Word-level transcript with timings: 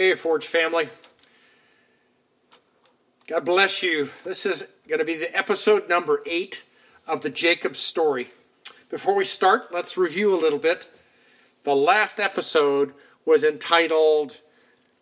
Hey, 0.00 0.14
Forge 0.14 0.46
family. 0.46 0.88
God 3.26 3.44
bless 3.44 3.82
you. 3.82 4.08
This 4.24 4.46
is 4.46 4.66
going 4.88 4.98
to 4.98 5.04
be 5.04 5.18
the 5.18 5.36
episode 5.36 5.90
number 5.90 6.22
eight 6.24 6.62
of 7.06 7.20
the 7.20 7.28
Jacob 7.28 7.76
story. 7.76 8.28
Before 8.88 9.14
we 9.14 9.26
start, 9.26 9.74
let's 9.74 9.98
review 9.98 10.34
a 10.34 10.40
little 10.40 10.58
bit. 10.58 10.88
The 11.64 11.76
last 11.76 12.18
episode 12.18 12.94
was 13.26 13.44
entitled 13.44 14.40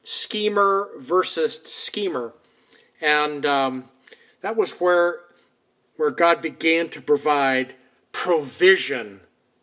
Schemer 0.02 0.88
versus 0.98 1.62
Schemer. 1.64 2.34
And 3.00 3.46
um, 3.46 3.90
that 4.40 4.56
was 4.56 4.72
where, 4.80 5.20
where 5.96 6.10
God 6.10 6.42
began 6.42 6.88
to 6.88 7.00
provide 7.00 7.76
provision 8.10 9.20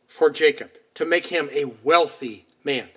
for 0.07 0.29
Jacob 0.29 0.71
to 0.93 1.03
make 1.03 1.27
him 1.27 1.49
a 1.51 1.73
wealthy 1.83 2.45
man. 2.63 2.87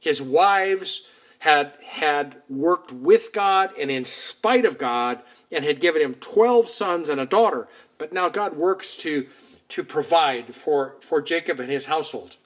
His 0.00 0.22
wives 0.22 1.08
had 1.40 1.72
had 1.86 2.36
worked 2.48 2.92
with 2.92 3.32
God 3.32 3.70
and 3.78 3.90
in 3.90 4.04
spite 4.04 4.64
of 4.64 4.78
God 4.78 5.20
and 5.50 5.64
had 5.64 5.80
given 5.80 6.00
him 6.00 6.14
12 6.14 6.68
sons 6.68 7.08
and 7.08 7.20
a 7.20 7.26
daughter. 7.26 7.66
But 7.98 8.12
now 8.12 8.28
God 8.28 8.56
works 8.56 8.96
to 8.98 9.26
to 9.70 9.84
provide 9.84 10.54
for 10.54 10.96
for 11.00 11.20
Jacob 11.20 11.58
and 11.60 11.70
his 11.70 11.86
household. 11.86 12.36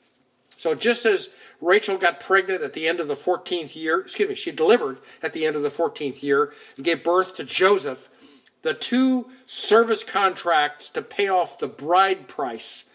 So 0.57 0.75
just 0.75 1.05
as 1.05 1.31
Rachel 1.61 1.99
got 1.99 2.21
pregnant 2.21 2.63
at 2.63 2.73
the 2.73 2.87
end 2.87 3.01
of 3.01 3.09
the 3.09 3.15
14th 3.15 3.75
year, 3.75 4.01
excuse 4.01 4.29
me, 4.29 4.35
she 4.35 4.53
delivered 4.53 5.01
at 5.23 5.33
the 5.33 5.45
end 5.45 5.57
of 5.57 5.63
the 5.63 5.69
14th 5.69 6.23
year 6.23 6.53
and 6.77 6.85
gave 6.85 7.03
birth 7.03 7.37
to 7.37 7.45
Joseph, 7.45 8.09
the 8.63 8.75
two 8.75 9.31
service 9.45 10.05
contracts 10.05 10.89
to 10.91 11.03
pay 11.03 11.29
off 11.29 11.59
the 11.59 11.67
bride 11.67 12.29
price 12.29 12.89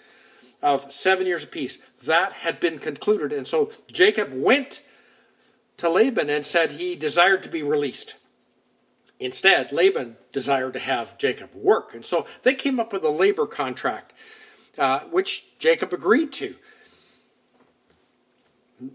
of 0.62 0.92
seven 0.92 1.28
years 1.28 1.44
apiece, 1.44 1.80
that 2.04 2.34
had 2.34 2.60
been 2.60 2.80
concluded. 2.80 3.34
And 3.34 3.46
so 3.46 3.72
Jacob 3.92 4.32
went 4.34 4.82
to 5.80 5.90
Laban 5.90 6.30
and 6.30 6.46
said 6.46 6.74
he 6.74 6.96
desired 6.96 7.44
to 7.44 7.50
be 7.50 7.64
released. 7.64 8.16
Instead, 9.20 9.72
Laban 9.72 10.18
desired 10.32 10.74
to 10.74 10.80
have 10.80 11.18
Jacob 11.18 11.50
work. 11.54 11.94
And 11.94 12.06
so 12.06 12.26
they 12.44 12.54
came 12.54 12.80
up 12.80 12.94
with 12.94 13.04
a 13.04 13.10
labor 13.10 13.46
contract, 13.46 14.14
uh, 14.78 15.00
which 15.12 15.58
Jacob 15.60 15.92
agreed 15.92 16.32
to. 16.34 16.56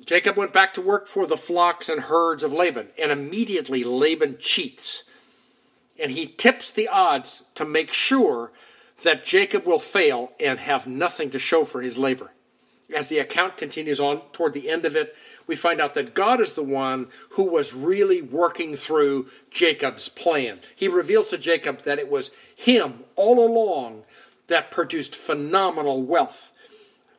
Jacob 0.07 0.37
went 0.37 0.53
back 0.53 0.73
to 0.75 0.81
work 0.81 1.07
for 1.07 1.27
the 1.27 1.37
flocks 1.37 1.91
and 1.91 2.03
herds 2.03 2.43
of 2.43 2.55
Laban, 2.55 2.89
and 2.99 3.13
immediately 3.13 3.85
Laban 3.85 4.39
cheats. 4.39 5.05
And 6.01 6.11
he 6.11 6.27
tips 6.27 6.71
the 6.71 6.89
odds 6.89 7.45
to 7.55 7.67
make 7.67 7.93
sure 7.93 8.51
that 9.03 9.25
Jacob 9.25 9.67
will 9.67 9.79
fail 9.79 10.33
and 10.41 10.59
have 10.59 10.87
nothing 10.87 11.29
to 11.31 11.39
show 11.39 11.65
for 11.65 11.83
his 11.83 11.99
labor. 11.99 12.33
As 12.95 13.09
the 13.09 13.19
account 13.19 13.57
continues 13.57 13.99
on 13.99 14.21
toward 14.33 14.53
the 14.53 14.69
end 14.69 14.85
of 14.85 14.95
it, 14.95 15.15
we 15.47 15.57
find 15.57 15.81
out 15.81 15.95
that 15.95 16.15
God 16.15 16.41
is 16.41 16.53
the 16.53 16.63
one 16.63 17.09
who 17.31 17.51
was 17.51 17.75
really 17.75 18.21
working 18.21 18.77
through 18.77 19.29
Jacob's 19.51 20.09
plan. 20.09 20.61
He 20.77 20.89
reveals 20.89 21.29
to 21.29 21.39
Jacob 21.39 21.83
that 21.83 21.99
it 21.99 22.11
was 22.11 22.31
him 22.55 23.05
all 23.17 23.45
along 23.45 24.05
that 24.49 24.71
produced 24.71 25.15
phenomenal 25.15 26.03
wealth 26.03 26.51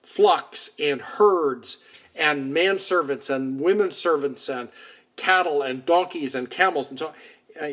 flocks 0.03 0.69
and 0.79 1.01
herds 1.01 1.79
and 2.15 2.53
manservants 2.55 3.29
and 3.29 3.59
women 3.59 3.91
servants 3.91 4.47
and 4.47 4.69
cattle 5.15 5.63
and 5.63 5.85
donkeys 5.85 6.35
and 6.35 6.49
camels 6.49 6.89
and 6.89 6.99
so 6.99 7.13
uh, 7.59 7.71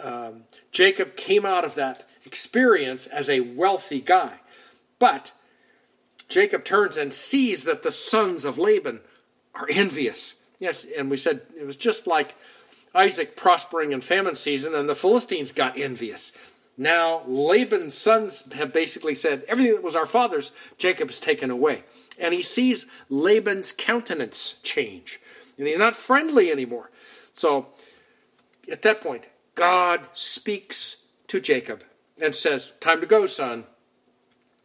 um, 0.00 0.44
Jacob 0.70 1.16
came 1.16 1.44
out 1.44 1.64
of 1.64 1.74
that 1.74 2.06
experience 2.24 3.06
as 3.06 3.28
a 3.28 3.40
wealthy 3.40 4.00
guy. 4.00 4.40
But 4.98 5.32
Jacob 6.34 6.64
turns 6.64 6.96
and 6.96 7.14
sees 7.14 7.62
that 7.62 7.84
the 7.84 7.92
sons 7.92 8.44
of 8.44 8.58
Laban 8.58 8.98
are 9.54 9.68
envious. 9.70 10.34
Yes, 10.58 10.84
and 10.98 11.08
we 11.08 11.16
said 11.16 11.42
it 11.56 11.64
was 11.64 11.76
just 11.76 12.08
like 12.08 12.34
Isaac 12.92 13.36
prospering 13.36 13.92
in 13.92 14.00
famine 14.00 14.34
season, 14.34 14.74
and 14.74 14.88
the 14.88 14.96
Philistines 14.96 15.52
got 15.52 15.78
envious. 15.78 16.32
Now 16.76 17.22
Laban's 17.28 17.96
sons 17.96 18.52
have 18.54 18.72
basically 18.72 19.14
said, 19.14 19.44
Everything 19.46 19.74
that 19.74 19.84
was 19.84 19.94
our 19.94 20.06
father's, 20.06 20.50
Jacob 20.76 21.06
has 21.06 21.20
taken 21.20 21.52
away. 21.52 21.84
And 22.18 22.34
he 22.34 22.42
sees 22.42 22.86
Laban's 23.08 23.70
countenance 23.70 24.58
change. 24.64 25.20
And 25.56 25.68
he's 25.68 25.78
not 25.78 25.94
friendly 25.94 26.50
anymore. 26.50 26.90
So 27.32 27.68
at 28.68 28.82
that 28.82 29.00
point, 29.00 29.28
God 29.54 30.00
speaks 30.12 31.06
to 31.28 31.40
Jacob 31.40 31.84
and 32.20 32.34
says, 32.34 32.72
Time 32.80 33.00
to 33.02 33.06
go, 33.06 33.24
son. 33.26 33.66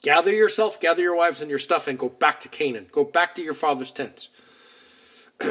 Gather 0.02 0.34
yourself, 0.34 0.80
gather 0.80 1.02
your 1.02 1.16
wives 1.16 1.42
and 1.42 1.50
your 1.50 1.60
stuff, 1.60 1.88
and 1.88 2.00
go 2.00 2.10
back 2.10 2.40
to 2.42 2.50
Canaan. 2.50 2.88
Go 2.92 3.04
back 3.04 3.36
to 3.36 3.42
your 3.42 3.54
father's 3.54 3.92
tents. 3.92 4.30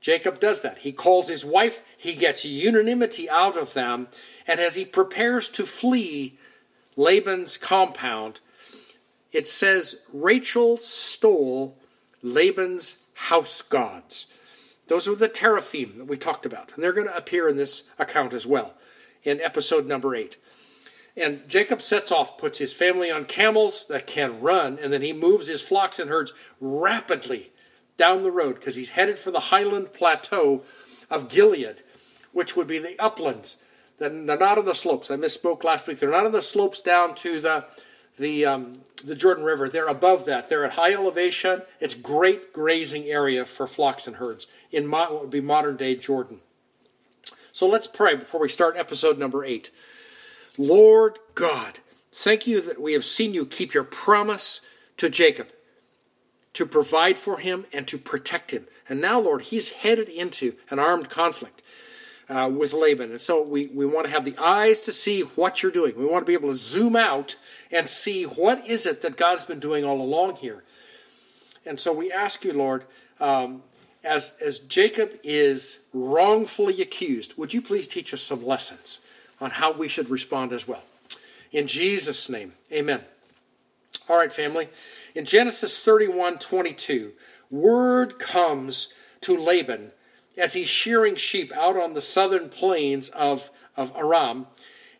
Jacob 0.00 0.38
does 0.38 0.60
that. 0.62 0.78
He 0.78 0.92
calls 0.92 1.28
his 1.28 1.44
wife, 1.44 1.80
he 1.96 2.14
gets 2.14 2.44
unanimity 2.44 3.30
out 3.30 3.56
of 3.56 3.72
them, 3.72 4.08
and 4.46 4.60
as 4.60 4.74
he 4.74 4.84
prepares 4.84 5.48
to 5.50 5.64
flee 5.64 6.38
Laban's 6.96 7.56
compound, 7.56 8.40
it 9.32 9.48
says 9.48 10.02
Rachel 10.12 10.76
stole 10.76 11.78
Laban's 12.22 12.98
house 13.14 13.62
gods. 13.62 14.26
Those 14.88 15.08
are 15.08 15.14
the 15.14 15.28
teraphim 15.28 15.98
that 15.98 16.04
we 16.04 16.18
talked 16.18 16.44
about, 16.44 16.72
and 16.74 16.84
they're 16.84 16.92
going 16.92 17.06
to 17.06 17.16
appear 17.16 17.48
in 17.48 17.56
this 17.56 17.84
account 17.98 18.34
as 18.34 18.46
well 18.46 18.74
in 19.22 19.40
episode 19.40 19.86
number 19.86 20.14
eight. 20.14 20.36
And 21.16 21.48
Jacob 21.48 21.80
sets 21.80 22.10
off, 22.10 22.38
puts 22.38 22.58
his 22.58 22.72
family 22.72 23.10
on 23.10 23.24
camels 23.24 23.86
that 23.86 24.06
can 24.06 24.40
run, 24.40 24.78
and 24.80 24.92
then 24.92 25.02
he 25.02 25.12
moves 25.12 25.46
his 25.46 25.62
flocks 25.62 25.98
and 25.98 26.10
herds 26.10 26.32
rapidly 26.60 27.52
down 27.96 28.22
the 28.22 28.32
road 28.32 28.56
because 28.56 28.74
he's 28.74 28.90
headed 28.90 29.18
for 29.18 29.30
the 29.30 29.40
highland 29.40 29.92
plateau 29.92 30.62
of 31.10 31.28
Gilead, 31.28 31.82
which 32.32 32.56
would 32.56 32.66
be 32.66 32.78
the 32.78 32.98
uplands. 32.98 33.58
They're 33.98 34.10
not 34.10 34.58
on 34.58 34.64
the 34.64 34.74
slopes. 34.74 35.10
I 35.10 35.16
misspoke 35.16 35.62
last 35.62 35.86
week. 35.86 35.98
They're 36.00 36.10
not 36.10 36.26
on 36.26 36.32
the 36.32 36.42
slopes 36.42 36.80
down 36.80 37.14
to 37.16 37.40
the 37.40 37.66
the 38.16 38.44
um, 38.44 38.80
the 39.04 39.14
Jordan 39.14 39.44
River. 39.44 39.68
They're 39.68 39.88
above 39.88 40.24
that. 40.26 40.48
They're 40.48 40.64
at 40.64 40.74
high 40.74 40.92
elevation. 40.92 41.62
It's 41.80 41.94
great 41.94 42.52
grazing 42.52 43.04
area 43.04 43.44
for 43.44 43.66
flocks 43.66 44.06
and 44.06 44.16
herds 44.16 44.46
in 44.72 44.86
mo- 44.86 45.12
what 45.12 45.20
would 45.22 45.30
be 45.30 45.40
modern 45.40 45.76
day 45.76 45.94
Jordan. 45.94 46.40
So 47.52 47.68
let's 47.68 47.86
pray 47.86 48.16
before 48.16 48.40
we 48.40 48.48
start 48.48 48.76
episode 48.76 49.16
number 49.16 49.44
eight. 49.44 49.70
Lord 50.56 51.18
God, 51.34 51.78
thank 52.12 52.46
you 52.46 52.60
that 52.60 52.80
we 52.80 52.92
have 52.92 53.04
seen 53.04 53.34
you 53.34 53.46
keep 53.46 53.74
your 53.74 53.84
promise 53.84 54.60
to 54.96 55.10
Jacob 55.10 55.48
to 56.54 56.64
provide 56.64 57.18
for 57.18 57.38
him 57.38 57.66
and 57.72 57.86
to 57.88 57.98
protect 57.98 58.52
him. 58.52 58.66
And 58.88 59.00
now, 59.00 59.20
Lord, 59.20 59.42
he's 59.42 59.70
headed 59.70 60.08
into 60.08 60.54
an 60.70 60.78
armed 60.78 61.10
conflict 61.10 61.62
uh, 62.28 62.50
with 62.54 62.72
Laban. 62.72 63.10
And 63.10 63.20
so 63.20 63.42
we, 63.42 63.66
we 63.66 63.84
want 63.84 64.06
to 64.06 64.12
have 64.12 64.24
the 64.24 64.36
eyes 64.38 64.80
to 64.82 64.92
see 64.92 65.22
what 65.22 65.62
you're 65.62 65.72
doing. 65.72 65.96
We 65.96 66.06
want 66.06 66.24
to 66.24 66.30
be 66.30 66.34
able 66.34 66.50
to 66.50 66.56
zoom 66.56 66.96
out 66.96 67.36
and 67.70 67.88
see 67.88 68.24
what 68.24 68.66
is 68.66 68.86
it 68.86 69.02
that 69.02 69.16
God's 69.16 69.44
been 69.44 69.60
doing 69.60 69.84
all 69.84 70.00
along 70.00 70.36
here. 70.36 70.64
And 71.66 71.80
so 71.80 71.92
we 71.92 72.12
ask 72.12 72.44
you, 72.44 72.52
Lord, 72.52 72.84
um, 73.20 73.62
as, 74.04 74.34
as 74.40 74.58
Jacob 74.58 75.18
is 75.22 75.86
wrongfully 75.92 76.80
accused, 76.80 77.36
would 77.36 77.54
you 77.54 77.62
please 77.62 77.88
teach 77.88 78.12
us 78.14 78.22
some 78.22 78.46
lessons? 78.46 79.00
On 79.40 79.50
how 79.50 79.72
we 79.72 79.88
should 79.88 80.10
respond 80.10 80.52
as 80.52 80.66
well. 80.66 80.82
In 81.52 81.66
Jesus' 81.66 82.28
name, 82.28 82.52
amen. 82.72 83.00
All 84.08 84.16
right, 84.16 84.32
family. 84.32 84.68
In 85.14 85.24
Genesis 85.24 85.82
31 85.84 86.38
22, 86.38 87.12
word 87.50 88.18
comes 88.18 88.92
to 89.22 89.36
Laban 89.36 89.92
as 90.36 90.52
he's 90.52 90.68
shearing 90.68 91.14
sheep 91.14 91.52
out 91.56 91.76
on 91.76 91.94
the 91.94 92.00
southern 92.00 92.48
plains 92.48 93.08
of, 93.10 93.50
of 93.76 93.92
Aram. 93.96 94.46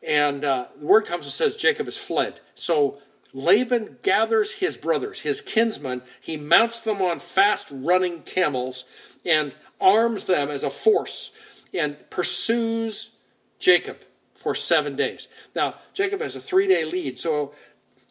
And 0.07 0.45
uh, 0.45 0.67
the 0.79 0.87
word 0.87 1.07
comes 1.07 1.25
and 1.25 1.33
says 1.33 1.57
Jacob 1.57 1.87
has 1.87 1.97
fled. 1.97 2.41
So 2.55 2.99
Laban 3.33 3.99
gathers 4.03 4.57
his 4.57 4.77
brothers, 4.77 5.21
his 5.21 5.41
kinsmen, 5.41 6.03
he 6.21 6.37
mounts 6.37 6.79
them 6.79 7.03
on 7.03 7.19
fast 7.19 7.69
running 7.71 8.23
camels 8.23 8.85
and 9.27 9.55
arms 9.81 10.27
them 10.27 10.51
as 10.51 10.63
a 10.63 10.71
force 10.71 11.33
and 11.73 11.97
pursues 12.11 13.11
Jacob 13.59 14.05
for 14.45 14.55
seven 14.55 14.95
days. 14.95 15.27
Now, 15.57 15.75
Jacob 15.93 16.21
has 16.21 16.37
a 16.37 16.41
three 16.41 16.69
day 16.69 16.85
lead, 16.85 17.19
so 17.19 17.53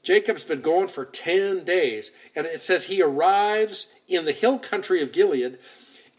Jacob's 0.02 0.44
been 0.44 0.60
going 0.60 0.90
for 0.90 1.06
10 1.06 1.64
days, 1.64 2.12
and 2.36 2.46
it 2.46 2.62
says 2.62 2.86
he 2.86 3.02
arrives 3.02 3.88
in 4.10 4.26
the 4.26 4.34
hill 4.34 4.60
country 4.60 5.02
of 5.02 5.14
Gilead 5.14 5.60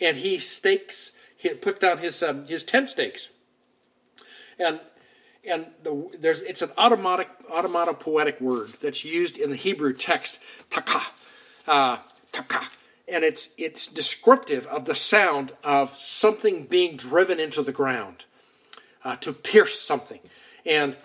and 0.00 0.16
he 0.16 0.38
stakes, 0.38 1.12
he 1.36 1.50
puts 1.50 1.80
down 1.80 1.98
his, 1.98 2.22
um, 2.22 2.46
his 2.46 2.62
tent 2.62 2.88
stakes. 2.88 3.28
And 4.58 4.80
and 5.46 5.66
the, 5.82 6.10
there's 6.18 6.40
it's 6.40 6.62
an 6.62 6.70
automatic 6.78 7.28
onomatopoetic 7.52 8.40
word 8.40 8.70
that's 8.82 9.04
used 9.04 9.36
in 9.36 9.50
the 9.50 9.56
Hebrew 9.56 9.92
text 9.92 10.38
taka 10.70 11.02
uh, 11.66 11.98
taka 12.32 12.60
and 13.06 13.24
it's 13.24 13.50
it's 13.58 13.86
descriptive 13.86 14.66
of 14.68 14.86
the 14.86 14.94
sound 14.94 15.52
of 15.62 15.94
something 15.94 16.64
being 16.64 16.96
driven 16.96 17.38
into 17.38 17.62
the 17.62 17.72
ground 17.72 18.24
uh, 19.04 19.16
to 19.16 19.32
pierce 19.32 19.80
something. 19.80 20.20
And 20.64 20.96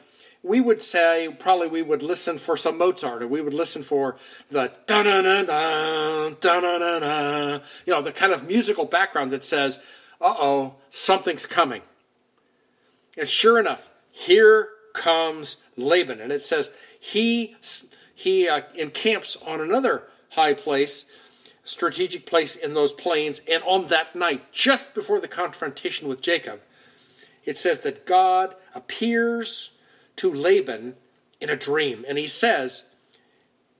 we 0.41 0.61
would 0.61 0.81
say 0.81 1.35
probably 1.37 1.67
we 1.67 1.81
would 1.81 2.01
listen 2.01 2.37
for 2.37 2.55
some 2.55 2.77
Mozart, 2.77 3.21
or 3.21 3.27
we 3.27 3.41
would 3.41 3.53
listen 3.53 3.83
for 3.83 4.15
the 4.49 4.71
da 4.87 5.03
da 5.03 5.21
da 5.21 5.43
da 5.43 6.29
da 6.39 6.61
da 6.61 6.99
da, 6.99 7.59
you 7.85 7.93
know, 7.93 8.01
the 8.01 8.13
kind 8.13 8.31
of 8.31 8.47
musical 8.47 8.85
background 8.85 9.31
that 9.31 9.43
says 9.43 9.79
uh 10.21 10.33
oh, 10.37 10.75
something's 10.89 11.45
coming. 11.45 11.81
And 13.17 13.27
sure 13.27 13.59
enough, 13.59 13.89
here 14.11 14.69
comes 14.93 15.57
Laban. 15.77 16.19
And 16.21 16.31
it 16.31 16.41
says 16.41 16.71
he, 16.99 17.55
he 18.13 18.47
uh, 18.47 18.61
encamps 18.77 19.35
on 19.47 19.61
another 19.61 20.07
high 20.31 20.53
place, 20.53 21.09
strategic 21.63 22.25
place 22.25 22.55
in 22.55 22.73
those 22.73 22.93
plains. 22.93 23.41
And 23.49 23.63
on 23.63 23.87
that 23.87 24.15
night, 24.15 24.51
just 24.51 24.93
before 24.93 25.19
the 25.19 25.27
confrontation 25.27 26.07
with 26.07 26.21
Jacob, 26.21 26.61
it 27.49 27.57
says 27.57 27.79
that 27.79 28.05
God 28.05 28.53
appears 28.75 29.71
to 30.17 30.31
Laban 30.31 30.93
in 31.41 31.49
a 31.49 31.55
dream. 31.55 32.05
And 32.07 32.19
he 32.19 32.27
says, 32.27 32.91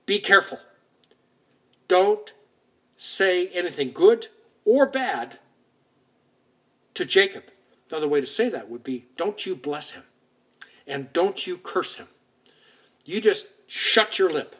Be 0.06 0.18
careful. 0.18 0.58
Don't 1.86 2.32
say 2.96 3.46
anything 3.50 3.92
good 3.92 4.26
or 4.64 4.86
bad 4.86 5.38
to 6.94 7.04
Jacob. 7.04 7.44
Another 7.88 8.08
way 8.08 8.20
to 8.20 8.26
say 8.26 8.48
that 8.48 8.68
would 8.68 8.82
be 8.82 9.04
don't 9.16 9.46
you 9.46 9.54
bless 9.54 9.92
him 9.92 10.02
and 10.84 11.12
don't 11.12 11.46
you 11.46 11.56
curse 11.56 11.94
him. 11.94 12.08
You 13.04 13.20
just 13.20 13.46
shut 13.68 14.18
your 14.18 14.32
lip. 14.32 14.56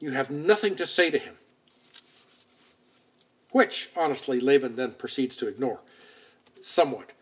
You 0.00 0.10
have 0.10 0.28
nothing 0.28 0.74
to 0.74 0.88
say 0.88 1.08
to 1.12 1.18
him. 1.18 1.36
Which, 3.52 3.90
honestly, 3.96 4.40
Laban 4.40 4.74
then 4.74 4.94
proceeds 4.94 5.36
to 5.36 5.46
ignore 5.46 5.82
somewhat. 6.60 7.12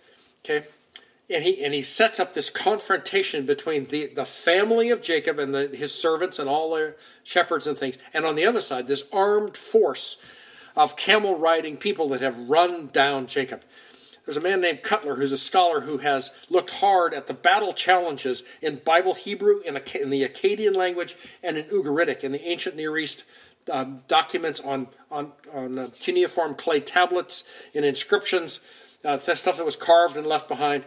Okay? 0.44 0.66
And 1.30 1.44
he, 1.44 1.62
and 1.62 1.74
he 1.74 1.82
sets 1.82 2.18
up 2.18 2.32
this 2.32 2.48
confrontation 2.48 3.44
between 3.44 3.84
the, 3.86 4.06
the 4.06 4.24
family 4.24 4.88
of 4.88 5.02
Jacob 5.02 5.38
and 5.38 5.54
the, 5.54 5.68
his 5.68 5.94
servants 5.94 6.38
and 6.38 6.48
all 6.48 6.74
their 6.74 6.96
shepherds 7.22 7.66
and 7.66 7.76
things, 7.76 7.98
and 8.14 8.24
on 8.24 8.34
the 8.34 8.46
other 8.46 8.62
side, 8.62 8.86
this 8.86 9.04
armed 9.12 9.56
force 9.56 10.16
of 10.74 10.96
camel 10.96 11.38
riding 11.38 11.76
people 11.76 12.08
that 12.08 12.22
have 12.22 12.38
run 12.48 12.86
down 12.86 13.26
Jacob. 13.26 13.62
There's 14.24 14.36
a 14.36 14.42
man 14.42 14.60
named 14.60 14.82
Cutler 14.82 15.16
who's 15.16 15.32
a 15.32 15.38
scholar 15.38 15.80
who 15.80 15.98
has 15.98 16.32
looked 16.50 16.70
hard 16.70 17.14
at 17.14 17.26
the 17.26 17.34
battle 17.34 17.72
challenges 17.72 18.42
in 18.60 18.76
Bible 18.84 19.14
Hebrew, 19.14 19.60
in, 19.60 19.76
in 19.76 20.10
the 20.10 20.22
Akkadian 20.22 20.76
language, 20.76 21.16
and 21.42 21.56
in 21.56 21.64
Ugaritic, 21.64 22.22
in 22.22 22.32
the 22.32 22.46
ancient 22.46 22.76
Near 22.76 22.96
East 22.98 23.24
um, 23.70 24.02
documents 24.06 24.60
on, 24.60 24.88
on, 25.10 25.32
on 25.52 25.78
uh, 25.78 25.88
cuneiform 25.98 26.54
clay 26.54 26.80
tablets, 26.80 27.48
in 27.72 27.84
inscriptions, 27.84 28.60
uh, 29.04 29.18
stuff 29.18 29.56
that 29.56 29.64
was 29.64 29.76
carved 29.76 30.16
and 30.16 30.26
left 30.26 30.48
behind. 30.48 30.86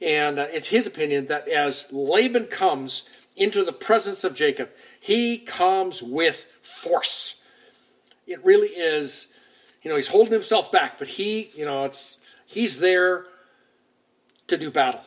And 0.00 0.38
uh, 0.38 0.46
it's 0.50 0.68
his 0.68 0.86
opinion 0.86 1.26
that 1.26 1.48
as 1.48 1.86
Laban 1.92 2.46
comes 2.46 3.08
into 3.36 3.64
the 3.64 3.72
presence 3.72 4.24
of 4.24 4.34
Jacob, 4.34 4.70
he 4.98 5.38
comes 5.38 6.02
with 6.02 6.44
force. 6.62 7.44
It 8.26 8.44
really 8.44 8.68
is, 8.68 9.34
you 9.82 9.90
know, 9.90 9.96
he's 9.96 10.08
holding 10.08 10.32
himself 10.32 10.70
back, 10.70 10.98
but 10.98 11.08
he, 11.08 11.50
you 11.54 11.64
know, 11.64 11.84
it's 11.84 12.18
He's 12.50 12.78
there 12.78 13.26
to 14.48 14.56
do 14.56 14.72
battle. 14.72 15.02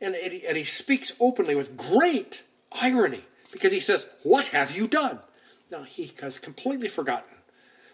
And, 0.00 0.14
and 0.14 0.56
he 0.56 0.64
speaks 0.64 1.12
openly 1.20 1.54
with 1.54 1.76
great 1.76 2.42
irony 2.72 3.24
because 3.52 3.74
he 3.74 3.80
says, 3.80 4.06
What 4.22 4.46
have 4.48 4.74
you 4.74 4.88
done? 4.88 5.18
Now, 5.70 5.82
he 5.82 6.12
has 6.22 6.38
completely 6.38 6.88
forgotten 6.88 7.36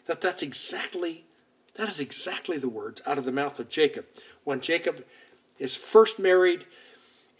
that 0.06 0.20
that's 0.20 0.44
exactly, 0.44 1.25
that 1.74 1.88
is 1.88 2.00
exactly 2.00 2.58
the 2.58 2.69
words 2.69 3.02
out 3.06 3.19
of 3.19 3.24
the 3.24 3.32
mouth 3.32 3.58
of 3.58 3.69
Jacob. 3.69 4.06
When 4.44 4.60
Jacob 4.60 5.04
is 5.58 5.74
first 5.76 6.19
married 6.19 6.66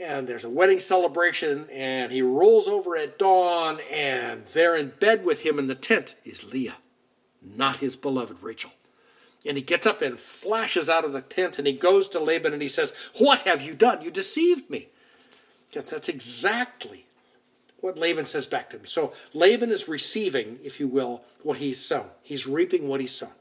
and 0.01 0.27
there's 0.27 0.45
a 0.45 0.51
wedding 0.51 0.81
celebration 0.81 1.69
and 1.71 2.13
he 2.13 2.23
rolls 2.23 2.67
over 2.67 2.97
at 2.97 3.19
dawn 3.19 3.81
and 3.91 4.45
there 4.47 4.75
in 4.75 4.93
bed 5.01 5.25
with 5.25 5.45
him 5.45 5.59
in 5.59 5.67
the 5.67 5.75
tent 5.75 6.15
is 6.25 6.53
Leah, 6.53 6.77
not 7.43 7.79
his 7.79 7.97
beloved 7.97 8.43
Rachel. 8.43 8.73
And 9.45 9.57
he 9.57 9.63
gets 9.63 9.87
up 9.87 10.01
and 10.03 10.19
flashes 10.19 10.89
out 10.89 11.05
of 11.05 11.13
the 11.13 11.21
tent 11.21 11.59
and 11.59 11.67
he 11.67 11.73
goes 11.73 12.09
to 12.09 12.21
Laban 12.21 12.53
and 12.53 12.63
he 12.63 12.69
says, 12.69 12.93
What 13.19 13.43
have 13.43 13.61
you 13.61 13.75
done? 13.75 14.01
You 14.01 14.11
deceived 14.11 14.71
me. 14.71 14.89
That's 15.73 16.09
exactly 16.09 17.07
what 17.81 17.99
Laban 17.99 18.27
says 18.27 18.47
back 18.47 18.71
to 18.71 18.77
him. 18.77 18.87
So 18.87 19.13
Laban 19.35 19.71
is 19.71 19.89
receiving, 19.89 20.59
if 20.63 20.79
you 20.79 20.87
will, 20.87 21.25
what 21.43 21.59
he's 21.59 21.85
sown. 21.85 22.07
He's 22.23 22.47
reaping 22.47 22.89
what 22.89 23.01
he's 23.01 23.15
sown. 23.15 23.33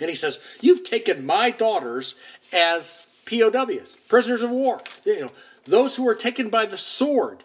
And 0.00 0.08
he 0.08 0.16
says, 0.16 0.40
You've 0.60 0.84
taken 0.84 1.26
my 1.26 1.50
daughters 1.50 2.14
as 2.52 3.04
POWs, 3.26 3.96
prisoners 4.08 4.42
of 4.42 4.50
war. 4.50 4.80
You 5.04 5.20
know, 5.20 5.32
those 5.66 5.96
who 5.96 6.08
are 6.08 6.14
taken 6.14 6.50
by 6.50 6.66
the 6.66 6.78
sword. 6.78 7.44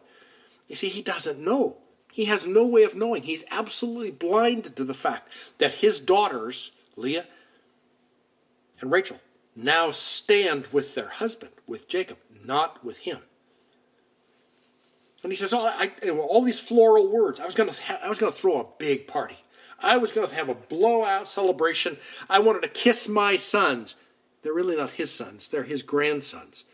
You 0.67 0.75
see, 0.75 0.89
he 0.89 1.01
doesn't 1.01 1.39
know. 1.39 1.77
He 2.11 2.25
has 2.25 2.47
no 2.47 2.65
way 2.65 2.83
of 2.83 2.95
knowing. 2.95 3.23
He's 3.23 3.43
absolutely 3.51 4.11
blinded 4.11 4.77
to 4.77 4.83
the 4.83 4.93
fact 4.93 5.29
that 5.57 5.73
his 5.73 5.99
daughters, 5.99 6.71
Leah 6.95 7.25
and 8.79 8.91
Rachel 8.91 9.19
now 9.55 9.91
stand 9.91 10.67
with 10.71 10.95
their 10.95 11.09
husband, 11.09 11.51
with 11.67 11.87
Jacob, 11.87 12.17
not 12.43 12.83
with 12.83 12.99
him. 12.99 13.19
And 15.23 15.31
he 15.31 15.35
says, 15.35 15.53
"Oh, 15.53 15.65
I, 15.65 15.91
all 16.09 16.43
these 16.43 16.59
floral 16.59 17.11
words. 17.11 17.39
I 17.39 17.45
was 17.45 17.55
going 17.55 17.69
to, 17.69 18.05
I 18.05 18.09
was 18.09 18.19
going 18.19 18.31
to 18.31 18.37
throw 18.37 18.61
a 18.61 18.67
big 18.77 19.07
party. 19.07 19.37
I 19.79 19.97
was 19.97 20.11
going 20.11 20.27
to 20.27 20.35
have 20.35 20.49
a 20.49 20.55
blowout 20.55 21.27
celebration. 21.27 21.97
I 22.29 22.39
wanted 22.39 22.63
to 22.63 22.69
kiss 22.69 23.07
my 23.07 23.35
sons. 23.35 23.95
They're 24.41 24.53
really 24.53 24.77
not 24.77 24.91
his 24.91 25.13
sons; 25.13 25.47
they're 25.47 25.63
his 25.63 25.83
grandsons. 25.83 26.65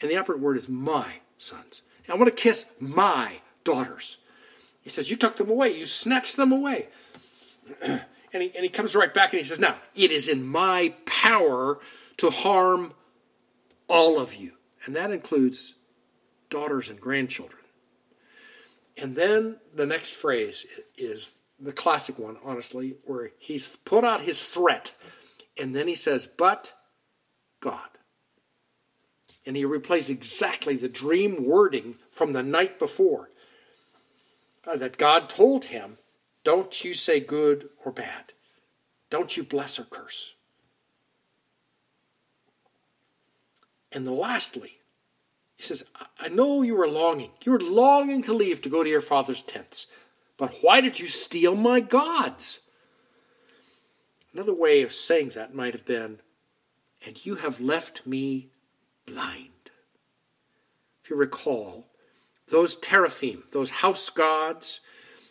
And 0.00 0.10
the 0.10 0.16
operative 0.16 0.42
word 0.42 0.56
is 0.56 0.68
my 0.68 1.20
sons. 1.36 1.82
I 2.08 2.14
want 2.14 2.34
to 2.34 2.42
kiss 2.42 2.64
my 2.80 3.40
daughters. 3.64 4.18
He 4.82 4.90
says, 4.90 5.10
"You 5.10 5.16
took 5.16 5.36
them 5.36 5.50
away. 5.50 5.76
You 5.76 5.86
snatched 5.86 6.36
them 6.36 6.52
away." 6.52 6.88
And 8.32 8.42
he, 8.42 8.52
and 8.54 8.62
he 8.62 8.68
comes 8.68 8.94
right 8.94 9.12
back 9.12 9.32
and 9.32 9.40
he 9.40 9.44
says, 9.44 9.58
Now, 9.58 9.76
it 9.94 10.10
is 10.10 10.28
in 10.28 10.46
my 10.46 10.94
power 11.06 11.78
to 12.18 12.30
harm 12.30 12.92
all 13.88 14.20
of 14.20 14.34
you. 14.34 14.52
And 14.84 14.94
that 14.96 15.10
includes 15.10 15.76
daughters 16.50 16.90
and 16.90 17.00
grandchildren. 17.00 17.62
And 18.96 19.16
then 19.16 19.58
the 19.74 19.86
next 19.86 20.10
phrase 20.10 20.66
is 20.96 21.37
the 21.60 21.72
classic 21.72 22.18
one, 22.18 22.36
honestly, 22.44 22.96
where 23.04 23.30
he's 23.38 23.76
put 23.84 24.04
out 24.04 24.20
his 24.20 24.44
threat. 24.44 24.92
And 25.60 25.74
then 25.74 25.88
he 25.88 25.94
says, 25.94 26.26
But 26.26 26.74
God. 27.60 27.80
And 29.44 29.56
he 29.56 29.64
replays 29.64 30.10
exactly 30.10 30.76
the 30.76 30.88
dream 30.88 31.44
wording 31.44 31.96
from 32.10 32.32
the 32.32 32.42
night 32.42 32.78
before 32.78 33.30
uh, 34.66 34.76
that 34.76 34.98
God 34.98 35.28
told 35.28 35.66
him 35.66 35.98
don't 36.44 36.84
you 36.84 36.94
say 36.94 37.20
good 37.20 37.68
or 37.84 37.92
bad. 37.92 38.32
Don't 39.10 39.36
you 39.36 39.42
bless 39.42 39.78
or 39.78 39.84
curse. 39.84 40.34
And 43.90 44.06
then 44.06 44.16
lastly, 44.16 44.78
he 45.56 45.62
says, 45.62 45.84
I 46.20 46.28
know 46.28 46.62
you 46.62 46.76
were 46.76 46.88
longing. 46.88 47.30
You 47.42 47.52
were 47.52 47.60
longing 47.60 48.22
to 48.22 48.32
leave 48.32 48.62
to 48.62 48.68
go 48.68 48.84
to 48.84 48.90
your 48.90 49.00
father's 49.00 49.42
tents. 49.42 49.86
But 50.38 50.54
why 50.62 50.80
did 50.80 50.98
you 50.98 51.06
steal 51.06 51.54
my 51.54 51.80
gods? 51.80 52.60
Another 54.32 54.54
way 54.54 54.82
of 54.82 54.92
saying 54.92 55.30
that 55.30 55.54
might 55.54 55.74
have 55.74 55.84
been, 55.84 56.20
and 57.04 57.26
you 57.26 57.36
have 57.36 57.60
left 57.60 58.06
me 58.06 58.48
blind. 59.04 59.50
If 61.02 61.10
you 61.10 61.16
recall, 61.16 61.88
those 62.48 62.76
teraphim, 62.76 63.42
those 63.52 63.70
house 63.70 64.08
gods, 64.10 64.80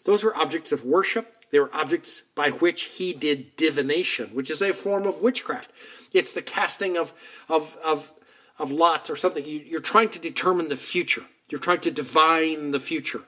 those 0.04 0.24
were 0.24 0.36
objects 0.36 0.72
of 0.72 0.84
worship. 0.84 1.36
They 1.52 1.60
were 1.60 1.74
objects 1.74 2.22
by 2.22 2.50
which 2.50 2.84
he 2.84 3.14
did 3.14 3.56
divination, 3.56 4.30
which 4.34 4.52
is 4.52 4.62
a 4.62 4.74
form 4.74 5.08
of 5.08 5.22
witchcraft. 5.22 5.72
It's 6.14 6.32
the 6.32 6.42
casting 6.42 6.98
of, 6.98 7.14
of, 7.48 7.78
of, 7.84 8.12
of 8.60 8.72
lots 8.72 9.10
or 9.10 9.16
something. 9.16 9.46
You, 9.46 9.60
you're 9.66 9.80
trying 9.80 10.10
to 10.10 10.20
determine 10.20 10.70
the 10.70 10.76
future. 10.76 11.24
You're 11.50 11.62
trying 11.62 11.82
to 11.82 11.92
divine 11.92 12.72
the 12.72 12.80
future. 12.80 13.22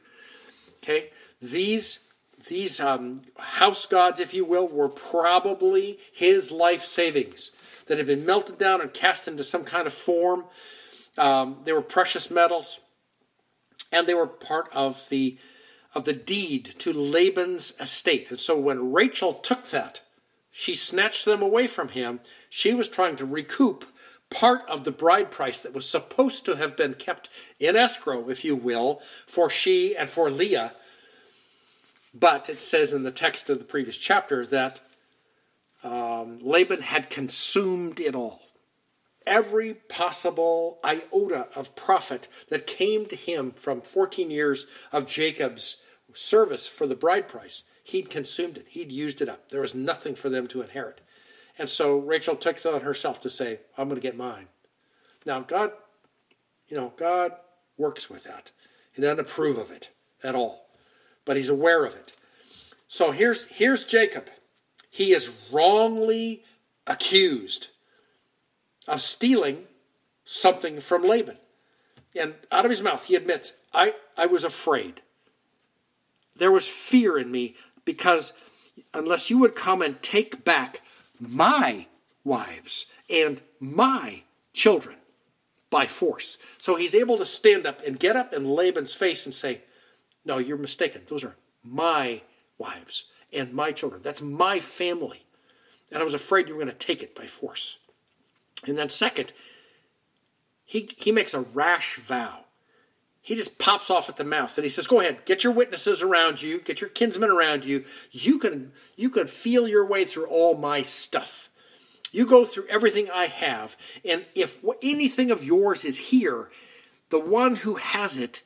Okay? 0.78 1.12
These 1.42 2.06
these 2.48 2.80
um, 2.80 3.24
house 3.38 3.86
gods, 3.86 4.20
if 4.20 4.34
you 4.34 4.46
will, 4.46 4.68
were 4.68 4.90
probably 4.90 6.00
his 6.14 6.52
life 6.52 6.84
savings 6.84 7.52
that 7.88 7.98
had 7.98 8.08
been 8.08 8.26
melted 8.26 8.58
down 8.58 8.80
and 8.80 8.94
cast 8.94 9.28
into 9.28 9.44
some 9.44 9.66
kind 9.66 9.86
of 9.86 9.94
form. 9.94 10.46
Um, 11.18 11.58
they 11.66 11.74
were 11.74 11.82
precious 11.82 12.32
metals, 12.32 12.80
and 13.92 14.08
they 14.08 14.14
were 14.14 14.28
part 14.28 14.70
of 14.74 15.08
the 15.10 15.38
of 15.94 16.06
the 16.06 16.14
deed 16.14 16.66
to 16.80 16.94
Laban's 16.94 17.74
estate. 17.80 18.30
And 18.30 18.40
so 18.40 18.58
when 18.60 18.94
Rachel 18.94 19.34
took 19.34 19.66
that, 19.68 20.02
she 20.52 20.76
snatched 20.76 21.26
them 21.26 21.42
away 21.42 21.68
from 21.68 21.90
him. 21.90 22.20
She 22.50 22.74
was 22.74 22.88
trying 22.88 23.16
to 23.18 23.26
recoup 23.26 23.86
part 24.30 24.62
of 24.70 24.84
the 24.84 24.92
bride 24.92 25.32
price 25.32 25.60
that 25.62 25.74
was 25.74 25.90
supposed 25.90 26.46
to 26.46 26.56
have 26.56 26.78
been 26.78 26.94
kept 26.94 27.28
in 27.60 27.76
escrow, 27.76 28.30
if 28.30 28.46
you 28.46 28.56
will, 28.56 29.02
for 29.26 29.50
she 29.50 29.96
and 29.96 30.10
for 30.10 30.30
Leah. 30.30 30.74
But 32.14 32.50
it 32.50 32.60
says 32.60 32.92
in 32.92 33.04
the 33.04 33.12
text 33.12 33.50
of 33.50 33.60
the 33.60 33.66
previous 33.66 33.98
chapter 33.98 34.46
that 34.48 34.80
um, 35.84 36.40
Laban 36.42 36.82
had 36.82 37.10
consumed 37.10 38.00
it 38.00 38.16
all. 38.16 38.42
Every 39.26 39.76
possible 39.76 40.80
iota 40.84 41.48
of 41.56 41.76
profit 41.76 42.28
that 42.50 42.66
came 42.66 43.06
to 43.06 43.16
him 43.16 43.52
from 43.52 43.82
14 43.82 44.32
years 44.32 44.66
of 44.92 45.06
Jacob's 45.06 45.84
service 46.14 46.68
for 46.68 46.88
the 46.88 46.96
bride 46.96 47.28
price, 47.28 47.66
he'd 47.84 48.10
consumed 48.10 48.58
it. 48.58 48.68
He'd 48.70 48.92
used 48.92 49.22
it 49.22 49.30
up. 49.30 49.50
There 49.50 49.62
was 49.62 49.76
nothing 49.76 50.16
for 50.16 50.30
them 50.30 50.48
to 50.48 50.62
inherit. 50.62 51.02
And 51.58 51.70
so 51.70 52.00
Rachel 52.00 52.36
takes 52.36 52.66
it 52.66 52.74
on 52.74 52.82
herself 52.82 53.20
to 53.22 53.30
say, 53.30 53.60
I'm 53.78 53.90
going 53.90 54.02
to 54.02 54.08
get 54.08 54.18
mine. 54.18 54.48
Now, 55.26 55.42
God, 55.42 55.72
you 56.68 56.78
know, 56.78 56.94
God 56.98 57.34
works 57.78 58.10
with 58.10 58.24
that. 58.24 58.52
He 58.94 59.02
doesn't 59.02 59.20
approve 59.20 59.58
of 59.58 59.70
it 59.70 59.90
at 60.24 60.36
all, 60.36 60.69
but 61.26 61.38
he's 61.38 61.50
aware 61.50 61.86
of 61.86 61.96
it. 61.96 62.16
So 62.88 63.12
here's, 63.12 63.46
here's 63.46 63.84
Jacob. 63.84 64.30
He 64.90 65.14
is 65.14 65.36
wrongly 65.52 66.44
accused 66.88 67.70
of 68.88 69.02
stealing 69.02 69.66
something 70.24 70.80
from 70.80 71.04
Laban. 71.04 71.38
And 72.20 72.34
out 72.52 72.66
of 72.66 72.72
his 72.72 72.82
mouth, 72.82 73.06
he 73.06 73.16
admits, 73.16 73.62
I, 73.74 73.94
I 74.18 74.26
was 74.26 74.44
afraid. 74.44 75.02
There 76.36 76.52
was 76.52 76.68
fear 76.68 77.18
in 77.18 77.32
me 77.32 77.56
because 77.86 78.34
unless 78.94 79.30
you 79.30 79.38
would 79.40 79.56
come 79.56 79.82
and 79.82 80.02
take 80.02 80.44
back 80.44 80.82
my 81.20 81.88
wives 82.24 82.88
and 83.10 83.42
my 83.60 84.24
children 84.54 84.98
by 85.70 85.86
force. 85.86 86.38
So 86.58 86.76
he's 86.76 86.96
able 86.96 87.18
to 87.18 87.26
stand 87.26 87.66
up 87.68 87.82
and 87.86 88.00
get 88.00 88.16
up 88.16 88.34
in 88.34 88.50
Laban's 88.50 88.94
face 88.94 89.26
and 89.26 89.36
say, 89.36 89.62
No, 90.26 90.38
you're 90.38 90.58
mistaken. 90.58 91.02
Those 91.08 91.24
are 91.24 91.36
my 91.64 92.22
wives 92.58 93.06
and 93.32 93.54
my 93.54 93.72
children. 93.72 94.02
That's 94.04 94.22
my 94.22 94.60
family. 94.60 95.24
And 95.92 96.02
I 96.02 96.04
was 96.04 96.14
afraid 96.14 96.48
you 96.48 96.56
were 96.56 96.64
going 96.64 96.76
to 96.76 96.86
take 96.86 97.02
it 97.02 97.16
by 97.16 97.26
force. 97.26 97.78
And 98.68 98.78
then, 98.78 98.90
second, 98.90 99.34
he, 100.66 100.90
he 100.98 101.12
makes 101.12 101.34
a 101.34 101.42
rash 101.42 101.98
vow. 101.98 102.46
He 103.22 103.36
just 103.36 103.60
pops 103.60 103.90
off 103.90 104.10
at 104.10 104.18
the 104.18 104.24
mouth 104.24 104.58
and 104.58 104.64
he 104.64 104.70
says, 104.70 104.88
Go 104.88 105.02
ahead, 105.02 105.26
get 105.26 105.44
your 105.44 105.54
witnesses 105.54 106.02
around 106.02 106.42
you, 106.42 106.60
get 106.60 106.82
your 106.82 106.90
kinsmen 106.90 107.30
around 107.30 107.66
you. 107.66 107.86
You 108.12 108.40
can, 108.40 108.72
you 108.96 109.10
can 109.10 109.28
feel 109.28 109.68
your 109.68 109.86
way 109.86 110.06
through 110.06 110.28
all 110.28 110.58
my 110.58 110.82
stuff. 110.82 111.50
You 112.12 112.26
go 112.26 112.44
through 112.44 112.68
everything 112.70 113.08
I 113.14 113.26
have, 113.26 113.78
and 114.04 114.26
if 114.34 114.64
anything 114.82 115.30
of 115.30 115.44
yours 115.44 115.86
is 115.86 116.10
here, 116.10 116.50
the 117.10 117.20
one 117.20 117.58
who 117.58 117.76
has 117.76 118.18
it 118.18 118.42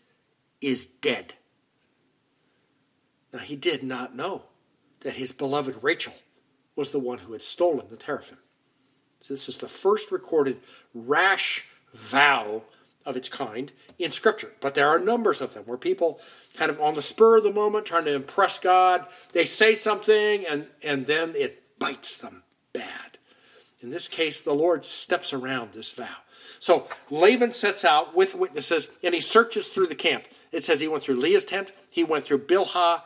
is 0.60 0.86
dead. 0.86 1.34
Now, 3.34 3.40
he 3.40 3.56
did 3.56 3.84
not 3.84 4.16
know 4.16 4.44
that 5.02 5.16
his 5.16 5.32
beloved 5.32 5.82
Rachel 5.82 6.14
was 6.76 6.92
the 6.92 7.00
one 7.00 7.20
who 7.20 7.34
had 7.34 7.42
stolen 7.42 7.88
the 7.90 7.98
teraphim. 7.98 8.38
So, 9.20 9.34
this 9.34 9.50
is 9.50 9.58
the 9.58 9.68
first 9.68 10.12
recorded 10.12 10.60
rash 10.94 11.66
vow 11.94 12.62
of 13.06 13.18
its 13.18 13.30
kind 13.30 13.72
in 14.00 14.12
Scripture. 14.12 14.54
But 14.62 14.76
there 14.76 14.88
are 14.88 15.00
numbers 15.00 15.42
of 15.42 15.54
them 15.54 15.64
where 15.64 15.78
people, 15.78 16.20
kind 16.56 16.72
of 16.72 16.80
on 16.80 16.96
the 16.96 17.02
spur 17.02 17.38
of 17.38 17.44
the 17.44 17.52
moment, 17.52 17.86
trying 17.86 18.06
to 18.06 18.14
impress 18.14 18.60
God, 18.60 19.06
they 19.34 19.46
say 19.46 19.76
something 19.76 20.46
and, 20.50 20.68
and 20.84 21.06
then 21.06 21.34
it 21.36 21.80
bites 21.80 22.18
them 22.18 22.44
bad. 22.72 23.18
In 23.82 23.90
this 23.90 24.08
case, 24.08 24.42
the 24.42 24.54
Lord 24.54 24.86
steps 24.86 25.34
around 25.34 25.74
this 25.74 25.92
vow. 25.92 26.08
So 26.60 26.88
Laban 27.10 27.52
sets 27.52 27.84
out 27.84 28.16
with 28.16 28.36
witnesses 28.36 28.88
and 29.04 29.14
he 29.14 29.20
searches 29.20 29.68
through 29.68 29.88
the 29.88 29.96
camp. 29.96 30.26
It 30.54 30.64
says 30.64 30.80
he 30.80 30.88
went 30.88 31.04
through 31.04 31.20
Leah's 31.20 31.44
tent, 31.44 31.74
he 31.92 32.06
went 32.06 32.24
through 32.24 32.46
Bilhah, 32.46 33.02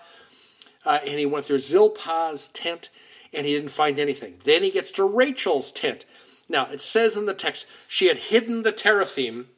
uh, 0.88 1.00
and 1.06 1.20
he 1.20 1.26
went 1.26 1.44
through 1.44 1.58
Zilpah's 1.58 2.48
tent, 2.48 2.90
and 3.34 3.46
he 3.46 3.54
didn't 3.54 3.72
find 3.72 4.00
anything. 4.00 4.36
Then 4.46 4.64
he 4.64 4.72
gets 4.72 4.90
to 4.92 5.04
Rachel's 5.04 5.72
tent. 5.72 6.06
Now, 6.48 6.68
it 6.72 6.80
says 6.80 7.18
in 7.18 7.26
the 7.26 7.34
text, 7.34 7.68
she 7.90 8.08
had 8.08 8.18
hidden 8.18 8.64
the 8.64 8.72
teraphim, 8.72 9.50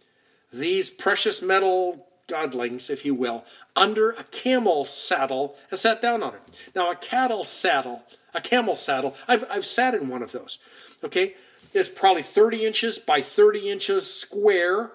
these 0.52 0.90
precious 0.90 1.40
metal 1.42 2.08
godlings, 2.28 2.90
if 2.90 3.06
you 3.06 3.14
will, 3.14 3.46
under 3.76 4.10
a 4.10 4.24
camel 4.26 4.86
saddle 4.86 5.56
and 5.70 5.80
sat 5.80 6.02
down 6.02 6.24
on 6.24 6.34
it. 6.34 6.42
Now, 6.76 6.90
a 6.90 6.96
cattle 6.96 7.44
saddle, 7.44 8.04
a 8.34 8.42
camel 8.42 8.76
saddle, 8.76 9.16
I've, 9.28 9.46
I've 9.52 9.66
sat 9.66 9.94
in 9.94 10.10
one 10.10 10.24
of 10.24 10.32
those. 10.32 10.58
Okay? 11.04 11.36
It's 11.76 11.90
probably 11.90 12.24
30 12.24 12.66
inches 12.66 12.98
by 12.98 13.22
30 13.22 13.70
inches 13.70 14.12
square, 14.12 14.92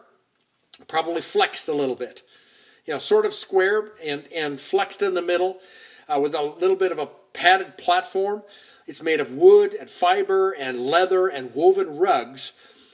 probably 0.89 1.21
flexed 1.21 1.69
a 1.69 1.75
little 1.75 1.95
bit. 1.95 2.23
You 2.87 2.95
know, 2.95 2.99
sort 2.99 3.25
of 3.25 3.33
square 3.33 3.93
and, 4.05 4.25
and 4.35 4.61
flexed 4.61 5.01
in 5.01 5.15
the 5.15 5.23
middle 5.23 5.61
uh, 6.09 6.19
with 6.21 6.35
a 6.35 6.43
little 6.43 6.77
bit 6.77 6.93
of 6.93 6.99
a 6.99 7.09
padded 7.33 7.77
platform. 7.79 8.43
It's 8.87 9.03
made 9.03 9.21
of 9.21 9.33
wood 9.33 9.75
and 9.75 9.89
fiber 9.89 10.53
and 10.53 10.81
leather 10.81 11.29
and 11.29 11.55
woven 11.55 11.97
rugs. 11.97 12.53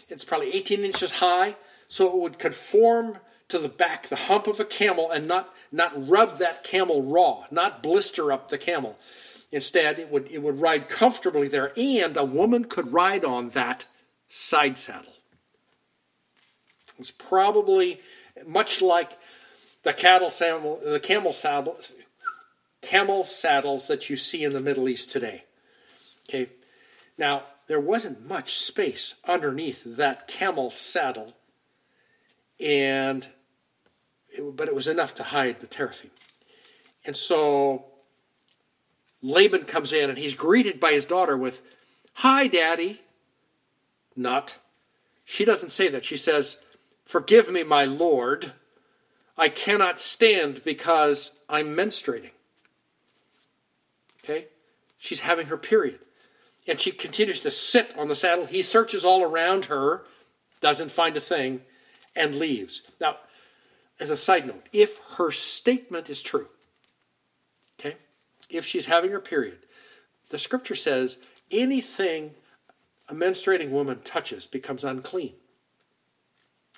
It's 0.09 0.25
probably 0.25 0.55
18 0.55 0.85
inches 0.85 1.13
high, 1.13 1.57
so 1.89 2.07
it 2.07 2.17
would 2.17 2.39
conform 2.39 3.19
to 3.49 3.59
the 3.59 3.69
back, 3.69 4.07
the 4.07 4.17
hump 4.17 4.47
of 4.47 4.61
a 4.61 4.65
camel, 4.65 5.11
and 5.11 5.27
not, 5.27 5.55
not 5.73 5.93
rub 6.09 6.39
that 6.39 6.65
camel 6.65 7.03
raw, 7.03 7.45
not 7.51 7.83
blister 7.83 8.33
up 8.33 8.49
the 8.49 8.59
camel. 8.59 8.99
Instead, 9.53 9.99
it 9.99 10.11
would, 10.11 10.31
it 10.31 10.43
would 10.43 10.61
ride 10.61 10.89
comfortably 10.89 11.49
there, 11.49 11.73
and 11.77 12.17
a 12.17 12.25
woman 12.25 12.65
could 12.65 12.93
ride 12.93 13.25
on 13.25 13.51
that 13.51 13.87
side 14.29 14.79
saddle. 14.79 15.15
It's 16.99 17.11
probably 17.11 18.01
much 18.47 18.81
like 18.81 19.19
the 19.83 19.93
cattle 19.93 20.31
saddle, 20.31 20.81
the 20.85 21.01
camel 21.01 21.33
saddles, 21.33 21.95
camel 22.83 23.25
saddles 23.25 23.87
that 23.89 24.09
you 24.11 24.17
see 24.17 24.45
in 24.45 24.53
the 24.53 24.61
Middle 24.61 24.89
East 24.89 25.11
today. 25.11 25.45
Okay, 26.29 26.51
now 27.19 27.43
there 27.67 27.81
wasn't 27.81 28.29
much 28.29 28.59
space 28.59 29.17
underneath 29.27 29.83
that 29.85 30.27
camel 30.27 30.71
saddle, 30.71 31.35
and 32.59 33.29
it, 34.31 34.57
but 34.57 34.69
it 34.69 34.75
was 34.75 34.89
enough 34.89 35.15
to 35.17 35.23
hide 35.25 35.61
the 35.61 35.67
teraphim. 35.67 36.11
And 37.05 37.17
so 37.17 37.87
Laban 39.23 39.65
comes 39.65 39.93
in 39.93 40.09
and 40.09 40.19
he's 40.19 40.35
greeted 40.35 40.81
by 40.81 40.93
his 40.93 41.07
daughter 41.07 41.37
with, 41.37 41.63
Hi, 42.15 42.47
Daddy. 42.47 43.01
Not. 44.17 44.59
She 45.25 45.45
doesn't 45.45 45.71
say 45.71 45.89
that. 45.89 46.05
She 46.05 46.17
says, 46.17 46.63
Forgive 47.05 47.51
me, 47.51 47.63
my 47.63 47.85
Lord. 47.85 48.53
I 49.37 49.49
cannot 49.49 49.99
stand 49.99 50.63
because 50.65 51.33
I'm 51.49 51.77
menstruating. 51.77 52.31
She's 55.01 55.21
having 55.21 55.47
her 55.47 55.57
period. 55.57 55.99
And 56.69 56.79
she 56.79 56.93
continues 56.93 57.41
to 57.41 57.51
sit 57.51 57.97
on 57.99 58.09
the 58.09 58.15
saddle. 58.15 58.45
He 58.45 58.61
searches 58.61 59.03
all 59.03 59.23
around 59.23 59.65
her, 59.65 60.03
doesn't 60.61 60.93
find 60.93 61.17
a 61.17 61.21
thing, 61.21 61.63
and 62.15 62.37
leaves. 62.37 62.83
Now, 63.01 63.17
as 63.99 64.11
a 64.11 64.17
side 64.17 64.47
note, 64.47 64.69
if 64.73 65.01
her 65.17 65.33
statement 65.33 66.11
is 66.11 66.23
true, 66.23 66.49
okay, 67.81 67.97
if 68.51 68.67
she's 68.67 68.87
having 68.87 69.11
her 69.11 69.21
period, 69.21 69.61
the 70.29 70.39
scripture 70.39 70.75
says 70.75 71.19
anything 71.51 72.33
a 73.09 73.15
menstruating 73.15 73.71
woman 73.71 74.01
touches 74.05 74.47
becomes 74.47 74.85
unclean. 74.85 75.33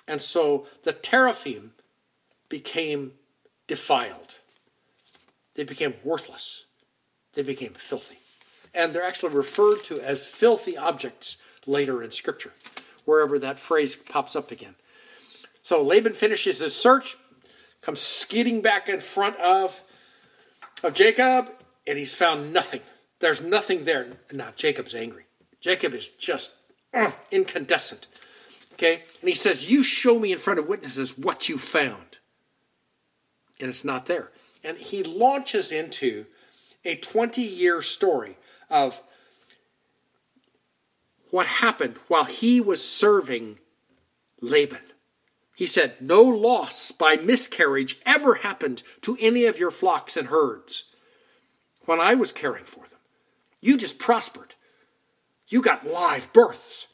And 0.07 0.21
so 0.21 0.65
the 0.83 0.93
teraphim 0.93 1.73
became 2.47 3.13
defiled. 3.67 4.35
They 5.55 5.65
became 5.65 5.95
worthless. 6.05 6.65
They 7.33 7.41
became 7.41 7.73
filthy. 7.73 8.17
And 8.73 8.93
they're 8.93 9.03
actually 9.03 9.35
referred 9.35 9.83
to 9.85 9.99
as 10.01 10.25
filthy 10.25 10.77
objects 10.77 11.37
later 11.65 12.01
in 12.03 12.11
Scripture, 12.11 12.53
wherever 13.05 13.37
that 13.39 13.59
phrase 13.59 13.95
pops 13.95 14.35
up 14.35 14.51
again. 14.51 14.75
So 15.61 15.81
Laban 15.81 16.13
finishes 16.13 16.59
his 16.59 16.75
search, 16.75 17.15
comes 17.81 17.99
skidding 17.99 18.61
back 18.61 18.89
in 18.89 18.99
front 18.99 19.37
of, 19.37 19.83
of 20.83 20.93
Jacob, 20.93 21.51
and 21.87 21.97
he's 21.97 22.13
found 22.13 22.51
nothing. 22.51 22.81
There's 23.19 23.41
nothing 23.41 23.85
there. 23.85 24.07
Now, 24.31 24.49
Jacob's 24.55 24.95
angry. 24.95 25.23
Jacob 25.61 25.93
is 25.93 26.07
just 26.07 26.51
uh, 26.93 27.11
incandescent. 27.31 28.07
Okay? 28.73 29.03
And 29.21 29.29
he 29.29 29.35
says, 29.35 29.71
You 29.71 29.83
show 29.83 30.19
me 30.19 30.31
in 30.31 30.39
front 30.39 30.59
of 30.59 30.67
witnesses 30.67 31.17
what 31.17 31.47
you 31.47 31.57
found. 31.57 32.17
And 33.59 33.69
it's 33.69 33.85
not 33.85 34.07
there. 34.07 34.31
And 34.63 34.77
he 34.77 35.03
launches 35.03 35.71
into 35.71 36.25
a 36.85 36.95
20 36.95 37.41
year 37.41 37.81
story 37.81 38.37
of 38.69 39.01
what 41.31 41.45
happened 41.47 41.97
while 42.07 42.25
he 42.25 42.61
was 42.61 42.87
serving 42.87 43.59
Laban. 44.41 44.81
He 45.55 45.67
said, 45.67 45.95
No 45.99 46.21
loss 46.21 46.91
by 46.91 47.15
miscarriage 47.15 47.99
ever 48.05 48.35
happened 48.35 48.83
to 49.01 49.17
any 49.19 49.45
of 49.45 49.59
your 49.59 49.71
flocks 49.71 50.17
and 50.17 50.27
herds 50.27 50.85
when 51.85 51.99
I 51.99 52.15
was 52.15 52.31
caring 52.31 52.65
for 52.65 52.85
them. 52.87 52.99
You 53.61 53.77
just 53.77 53.99
prospered. 53.99 54.55
You 55.47 55.61
got 55.61 55.87
live 55.87 56.31
births. 56.33 56.87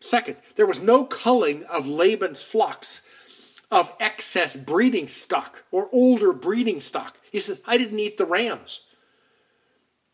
Second, 0.00 0.36
there 0.56 0.66
was 0.66 0.82
no 0.82 1.04
culling 1.04 1.64
of 1.64 1.86
Laban's 1.86 2.42
flocks 2.42 3.00
of 3.70 3.92
excess 3.98 4.56
breeding 4.56 5.08
stock 5.08 5.64
or 5.70 5.88
older 5.92 6.32
breeding 6.32 6.80
stock. 6.80 7.18
He 7.32 7.40
says, 7.40 7.62
I 7.66 7.78
didn't 7.78 7.98
eat 7.98 8.18
the 8.18 8.26
rams. 8.26 8.82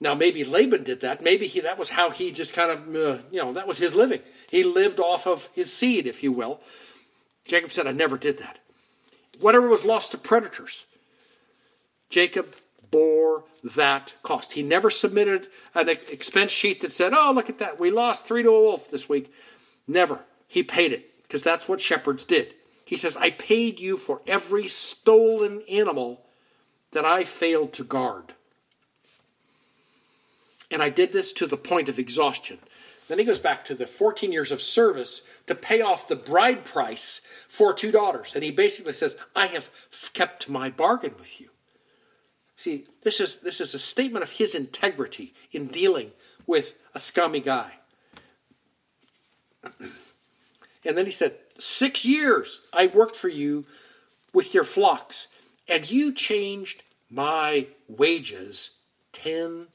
Now, 0.00 0.14
maybe 0.14 0.44
Laban 0.44 0.82
did 0.82 1.00
that. 1.00 1.22
Maybe 1.22 1.46
he, 1.46 1.60
that 1.60 1.78
was 1.78 1.90
how 1.90 2.10
he 2.10 2.32
just 2.32 2.54
kind 2.54 2.70
of, 2.70 2.88
uh, 2.88 3.22
you 3.30 3.42
know, 3.42 3.52
that 3.52 3.68
was 3.68 3.78
his 3.78 3.94
living. 3.94 4.20
He 4.48 4.62
lived 4.62 4.98
off 4.98 5.26
of 5.26 5.50
his 5.54 5.72
seed, 5.72 6.06
if 6.06 6.22
you 6.22 6.32
will. 6.32 6.60
Jacob 7.46 7.70
said, 7.70 7.86
I 7.86 7.92
never 7.92 8.16
did 8.16 8.38
that. 8.38 8.58
Whatever 9.40 9.68
was 9.68 9.84
lost 9.84 10.12
to 10.12 10.18
predators, 10.18 10.86
Jacob 12.08 12.56
bore 12.90 13.44
that 13.62 14.14
cost. 14.22 14.54
He 14.54 14.62
never 14.62 14.90
submitted 14.90 15.48
an 15.74 15.88
expense 15.88 16.50
sheet 16.50 16.80
that 16.80 16.92
said, 16.92 17.12
oh, 17.14 17.32
look 17.34 17.50
at 17.50 17.58
that, 17.58 17.78
we 17.78 17.90
lost 17.90 18.26
three 18.26 18.42
to 18.42 18.50
a 18.50 18.60
wolf 18.60 18.90
this 18.90 19.08
week. 19.08 19.32
Never. 19.86 20.20
He 20.48 20.62
paid 20.62 20.92
it 20.92 21.22
because 21.22 21.42
that's 21.42 21.68
what 21.68 21.80
shepherds 21.80 22.24
did. 22.24 22.54
He 22.84 22.96
says, 22.96 23.16
I 23.16 23.30
paid 23.30 23.78
you 23.78 23.96
for 23.96 24.20
every 24.26 24.66
stolen 24.66 25.62
animal 25.70 26.22
that 26.92 27.04
I 27.04 27.24
failed 27.24 27.72
to 27.74 27.84
guard. 27.84 28.34
And 30.70 30.82
I 30.82 30.88
did 30.88 31.12
this 31.12 31.32
to 31.34 31.46
the 31.46 31.56
point 31.56 31.88
of 31.88 31.98
exhaustion. 31.98 32.58
Then 33.08 33.18
he 33.18 33.24
goes 33.24 33.40
back 33.40 33.64
to 33.64 33.74
the 33.74 33.86
14 33.86 34.30
years 34.30 34.52
of 34.52 34.62
service 34.62 35.22
to 35.46 35.54
pay 35.54 35.80
off 35.80 36.06
the 36.06 36.14
bride 36.14 36.64
price 36.64 37.20
for 37.48 37.72
two 37.72 37.90
daughters. 37.90 38.34
And 38.34 38.44
he 38.44 38.52
basically 38.52 38.92
says, 38.92 39.16
I 39.34 39.46
have 39.46 39.68
kept 40.12 40.48
my 40.48 40.70
bargain 40.70 41.14
with 41.18 41.40
you. 41.40 41.50
See, 42.54 42.84
this 43.02 43.18
is, 43.18 43.36
this 43.36 43.60
is 43.60 43.74
a 43.74 43.78
statement 43.78 44.22
of 44.22 44.32
his 44.32 44.54
integrity 44.54 45.34
in 45.50 45.66
dealing 45.66 46.12
with 46.46 46.80
a 46.94 46.98
scummy 46.98 47.40
guy. 47.40 47.78
And 50.84 50.96
then 50.96 51.06
he 51.06 51.12
said, 51.12 51.34
Six 51.58 52.06
years 52.06 52.62
I 52.72 52.86
worked 52.86 53.16
for 53.16 53.28
you 53.28 53.66
with 54.32 54.54
your 54.54 54.64
flocks, 54.64 55.26
and 55.68 55.90
you 55.90 56.12
changed 56.12 56.82
my 57.10 57.66
wages 57.88 58.70
ten 59.12 59.66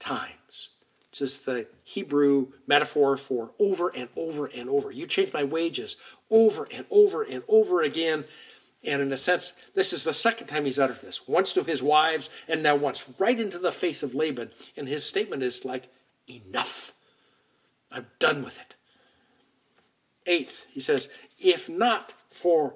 times. 0.00 0.70
This 1.10 1.20
is 1.20 1.40
the 1.40 1.68
Hebrew 1.84 2.48
metaphor 2.66 3.16
for 3.16 3.52
over 3.60 3.88
and 3.90 4.08
over 4.16 4.46
and 4.46 4.68
over. 4.68 4.90
You 4.90 5.06
changed 5.06 5.34
my 5.34 5.44
wages 5.44 5.96
over 6.30 6.66
and 6.72 6.86
over 6.90 7.22
and 7.22 7.42
over 7.48 7.82
again. 7.82 8.24
And 8.82 9.02
in 9.02 9.12
a 9.12 9.16
sense, 9.16 9.52
this 9.74 9.92
is 9.92 10.04
the 10.04 10.14
second 10.14 10.46
time 10.46 10.64
he's 10.64 10.78
uttered 10.78 11.00
this. 11.02 11.28
Once 11.28 11.52
to 11.52 11.64
his 11.64 11.82
wives, 11.82 12.30
and 12.48 12.62
now 12.62 12.76
once 12.76 13.12
right 13.18 13.38
into 13.38 13.58
the 13.58 13.72
face 13.72 14.02
of 14.02 14.14
Laban. 14.14 14.50
And 14.76 14.88
his 14.88 15.04
statement 15.04 15.42
is 15.42 15.64
like, 15.64 15.88
enough. 16.28 16.94
I'm 17.92 18.06
done 18.18 18.42
with 18.42 18.58
it. 18.58 18.76
Eighth, 20.26 20.66
he 20.72 20.80
says, 20.80 21.08
if 21.38 21.68
not 21.68 22.14
for 22.30 22.74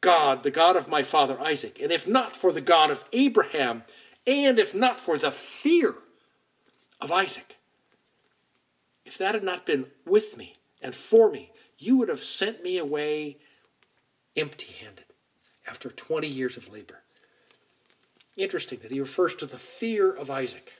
God, 0.00 0.42
the 0.42 0.50
God 0.50 0.76
of 0.76 0.88
my 0.88 1.02
father 1.04 1.40
Isaac, 1.40 1.80
and 1.80 1.92
if 1.92 2.08
not 2.08 2.34
for 2.34 2.52
the 2.52 2.60
God 2.60 2.90
of 2.90 3.04
Abraham, 3.12 3.84
and 4.26 4.58
if 4.58 4.74
not 4.74 5.00
for 5.00 5.16
the 5.16 5.30
fear 5.30 5.94
of 7.02 7.12
Isaac, 7.12 7.56
if 9.04 9.18
that 9.18 9.34
had 9.34 9.44
not 9.44 9.66
been 9.66 9.86
with 10.06 10.36
me 10.36 10.54
and 10.80 10.94
for 10.94 11.30
me, 11.30 11.50
you 11.78 11.96
would 11.98 12.08
have 12.08 12.22
sent 12.22 12.62
me 12.62 12.78
away 12.78 13.38
empty 14.36 14.72
handed 14.80 15.06
after 15.66 15.90
20 15.90 16.26
years 16.26 16.56
of 16.56 16.72
labor. 16.72 17.00
Interesting 18.36 18.78
that 18.82 18.92
he 18.92 19.00
refers 19.00 19.34
to 19.34 19.46
the 19.46 19.58
fear 19.58 20.14
of 20.14 20.30
Isaac 20.30 20.72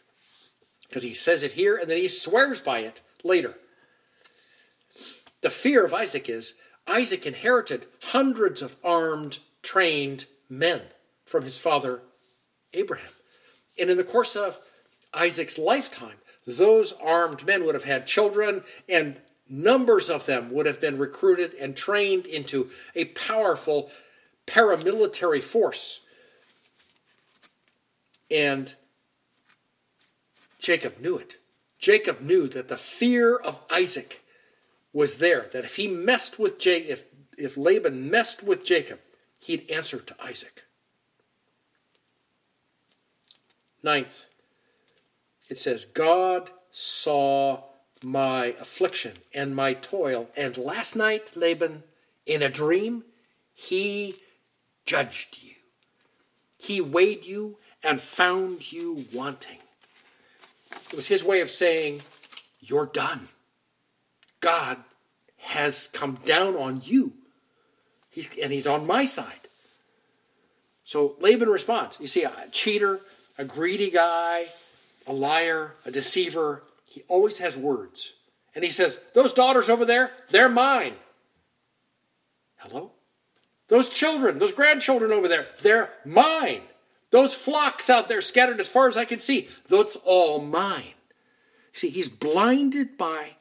because 0.89 1.03
he 1.03 1.15
says 1.15 1.43
it 1.43 1.53
here 1.53 1.77
and 1.77 1.91
then 1.91 1.99
he 1.99 2.09
swears 2.09 2.61
by 2.61 2.79
it 2.79 3.01
later. 3.25 3.57
The 5.43 5.51
fear 5.51 5.85
of 5.85 5.93
Isaac 5.93 6.29
is 6.29 6.55
Isaac 6.87 7.27
inherited 7.27 7.87
hundreds 8.01 8.63
of 8.63 8.77
armed, 8.85 9.39
trained 9.63 10.27
men 10.49 10.83
from 11.25 11.45
his 11.45 11.59
father 11.59 12.01
Abraham. 12.73 13.11
And 13.79 13.91
in 13.91 13.97
the 13.97 14.05
course 14.05 14.37
of 14.37 14.59
Isaac's 15.15 15.59
lifetime, 15.59 16.17
those 16.47 16.93
armed 16.93 17.47
men 17.47 17.65
would 17.65 17.75
have 17.75 17.85
had 17.85 18.07
children, 18.07 18.65
and 18.89 19.21
numbers 19.49 20.09
of 20.09 20.27
them 20.27 20.51
would 20.51 20.67
have 20.67 20.81
been 20.81 20.99
recruited 20.99 21.55
and 21.55 21.77
trained 21.77 22.27
into 22.27 22.71
a 22.95 23.07
powerful 23.07 23.91
paramilitary 24.47 25.43
force. 25.43 26.01
And 28.31 28.75
Jacob 30.59 30.99
knew 31.01 31.19
it. 31.19 31.37
Jacob 31.79 32.21
knew 32.21 32.49
that 32.49 32.69
the 32.69 32.77
fear 32.77 33.37
of 33.37 33.59
Isaac 33.71 34.23
was 34.93 35.19
there, 35.19 35.49
that 35.53 35.65
if 35.65 35.77
he 35.77 35.89
messed 35.89 36.39
with 36.39 36.59
Jacob, 36.59 36.91
if, 36.91 37.05
if 37.37 37.57
Laban 37.57 38.11
messed 38.11 38.43
with 38.43 38.65
Jacob, 38.65 39.01
he'd 39.43 39.71
answer 39.71 39.99
to 39.99 40.15
Isaac. 40.23 40.63
Ninth, 43.83 44.27
it 45.53 45.59
says, 45.59 45.85
God 45.85 46.49
saw 46.71 47.61
my 48.03 48.57
affliction 48.59 49.13
and 49.35 49.55
my 49.55 49.75
toil, 49.75 50.31
and 50.35 50.57
last 50.57 50.97
night, 50.97 51.37
Laban, 51.37 51.83
in 52.25 52.43
a 52.43 52.49
dream, 52.49 53.05
he 53.53 54.15
judged 54.87 55.43
you. 55.43 55.53
He 56.57 56.81
weighed 56.81 57.27
you 57.27 57.59
and 57.85 58.01
found 58.01 58.73
you 58.73 59.05
wanting. 59.13 59.59
It 60.91 60.97
was 60.97 61.09
his 61.09 61.23
way 61.23 61.43
of 61.43 61.51
saying, 61.51 62.01
You're 62.59 62.87
done. 62.87 63.29
God 64.41 64.79
has 65.37 65.87
come 65.93 66.15
down 66.25 66.55
on 66.55 66.81
you. 66.83 67.13
He's, 68.09 68.27
and 68.43 68.55
he's 68.55 68.67
on 68.67 68.87
my 68.87 69.05
side. 69.05 69.45
So 70.83 71.17
Laban 71.21 71.51
responds. 71.51 72.01
You 72.01 72.07
see, 72.07 72.25
a 72.25 72.33
cheater, 72.53 73.01
a 73.37 73.45
greedy 73.45 73.91
guy, 73.91 74.47
a 75.07 75.13
liar, 75.13 75.77
a 75.85 75.91
deceiver, 75.91 76.65
he 76.89 77.03
always 77.09 77.39
has 77.39 77.57
words. 77.57 78.15
And 78.55 78.65
he 78.65 78.71
says, 78.71 79.01
Those 79.15 79.33
daughters 79.33 79.69
over 79.69 79.85
there, 79.85 80.13
they're 80.31 80.49
mine. 80.49 80.95
Hello? 82.57 82.93
Those 83.69 83.89
children, 83.89 84.39
those 84.39 84.53
grandchildren 84.53 85.13
over 85.13 85.29
there, 85.29 85.49
they're 85.63 85.91
mine. 86.05 86.63
Those 87.11 87.35
flocks 87.35 87.91
out 87.91 88.09
there 88.09 88.21
scattered 88.21 88.61
as 88.61 88.69
far 88.69 88.89
as 88.89 88.97
I 88.97 89.05
can 89.05 89.19
see, 89.19 89.49
that's 89.69 89.97
all 90.05 90.41
mine. 90.41 90.95
See, 91.73 91.89
he's 91.89 92.09
blinded 92.09 92.99
by 92.99 93.37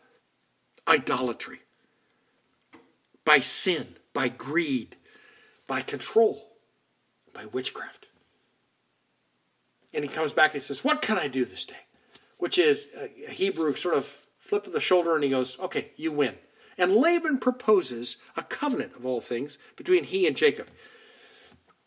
idolatry, 0.87 1.59
by 3.25 3.39
sin, 3.39 3.95
by 4.13 4.29
greed, 4.29 4.95
by 5.67 5.81
control, 5.81 6.53
by 7.33 7.45
witchcraft. 7.45 8.07
And 9.93 10.03
he 10.03 10.09
comes 10.09 10.33
back 10.33 10.51
and 10.51 10.61
he 10.61 10.65
says, 10.65 10.83
What 10.83 11.01
can 11.01 11.17
I 11.17 11.27
do 11.27 11.45
this 11.45 11.65
day? 11.65 11.75
Which 12.37 12.57
is 12.57 12.87
a 13.27 13.31
Hebrew 13.31 13.75
sort 13.75 13.95
of 13.95 14.05
flip 14.39 14.65
of 14.67 14.73
the 14.73 14.79
shoulder, 14.79 15.15
and 15.15 15.23
he 15.23 15.29
goes, 15.29 15.59
Okay, 15.59 15.91
you 15.95 16.11
win. 16.11 16.35
And 16.77 16.93
Laban 16.93 17.37
proposes 17.37 18.17
a 18.35 18.43
covenant 18.43 18.93
of 18.95 19.05
all 19.05 19.21
things 19.21 19.57
between 19.75 20.03
he 20.03 20.25
and 20.25 20.35
Jacob. 20.35 20.67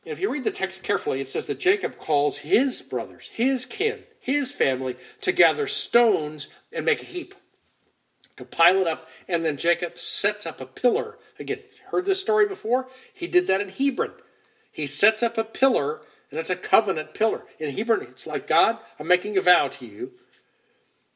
And 0.05 0.13
if 0.13 0.21
you 0.21 0.31
read 0.31 0.45
the 0.45 0.51
text 0.51 0.83
carefully, 0.83 1.21
it 1.21 1.29
says 1.29 1.47
that 1.47 1.59
Jacob 1.59 1.97
calls 1.97 2.39
his 2.39 2.83
brothers, 2.83 3.29
his 3.33 3.65
kin, 3.65 4.01
his 4.21 4.53
family 4.53 4.97
to 5.23 5.33
gather 5.33 5.67
stones 5.67 6.49
and 6.73 6.85
make 6.85 7.03
a 7.03 7.07
heap, 7.07 7.35
to 8.37 8.45
pile 8.45 8.77
it 8.77 8.87
up. 8.87 9.09
And 9.29 9.45
then 9.45 9.57
Jacob 9.57 9.99
sets 9.99 10.47
up 10.47 10.61
a 10.61 10.67
pillar. 10.67 11.19
Again, 11.39 11.61
heard 11.91 12.05
this 12.05 12.21
story 12.21 12.47
before? 12.47 12.89
He 13.13 13.27
did 13.27 13.47
that 13.47 13.63
in 13.63 13.71
Hebron. 13.71 14.13
He 14.71 14.87
sets 14.87 15.23
up 15.23 15.39
a 15.39 15.45
pillar, 15.45 16.03
and 16.35 16.41
it's 16.41 16.51
a 16.51 16.57
covenant 16.57 17.15
pillar. 17.15 17.45
In 17.61 17.71
Hebrew, 17.71 18.01
it's 18.01 18.27
like 18.27 18.49
God, 18.49 18.79
I'm 18.99 19.07
making 19.07 19.39
a 19.39 19.41
vow 19.41 19.69
to 19.69 19.87
you. 19.87 20.11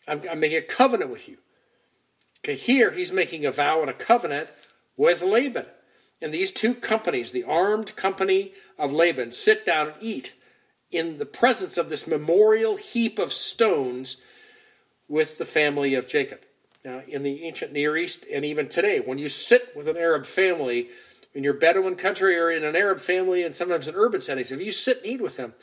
I'm, 0.06 0.22
I'm 0.30 0.38
making 0.38 0.58
a 0.58 0.62
covenant 0.62 1.10
with 1.10 1.28
you. 1.28 1.38
Okay, 2.38 2.54
here 2.54 2.92
he's 2.92 3.10
making 3.10 3.44
a 3.44 3.50
vow 3.50 3.80
and 3.80 3.90
a 3.90 3.94
covenant 3.94 4.48
with 4.96 5.20
Laban. 5.22 5.66
And 6.22 6.32
these 6.32 6.52
two 6.52 6.72
companies, 6.72 7.32
the 7.32 7.42
armed 7.42 7.96
company 7.96 8.52
of 8.78 8.92
Laban, 8.92 9.32
sit 9.32 9.66
down 9.66 9.88
and 9.88 9.96
eat 10.00 10.34
in 10.92 11.18
the 11.18 11.26
presence 11.26 11.76
of 11.76 11.90
this 11.90 12.06
memorial 12.06 12.76
heap 12.76 13.18
of 13.18 13.32
stones 13.32 14.18
with 15.08 15.36
the 15.38 15.44
family 15.44 15.94
of 15.94 16.06
Jacob. 16.06 16.42
Now, 16.84 17.02
in 17.08 17.24
the 17.24 17.42
ancient 17.42 17.72
Near 17.72 17.96
East 17.96 18.24
and 18.32 18.44
even 18.44 18.68
today, 18.68 19.00
when 19.00 19.18
you 19.18 19.28
sit 19.28 19.74
with 19.74 19.88
an 19.88 19.96
Arab 19.96 20.26
family 20.26 20.90
in 21.38 21.44
your 21.44 21.54
Bedouin 21.54 21.94
country 21.94 22.36
or 22.36 22.50
in 22.50 22.64
an 22.64 22.74
Arab 22.74 22.98
family 22.98 23.44
and 23.44 23.54
sometimes 23.54 23.86
in 23.86 23.94
urban 23.94 24.20
settings, 24.20 24.50
if 24.50 24.60
you 24.60 24.72
sit 24.72 24.96
and 24.96 25.06
eat 25.06 25.20
with 25.20 25.36
them, 25.36 25.54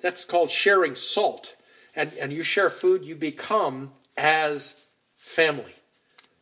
that's 0.00 0.24
called 0.24 0.48
sharing 0.48 0.94
salt. 0.94 1.54
And, 1.94 2.14
and 2.14 2.32
you 2.32 2.42
share 2.42 2.70
food, 2.70 3.04
you 3.04 3.14
become 3.14 3.90
as 4.16 4.86
family. 5.18 5.74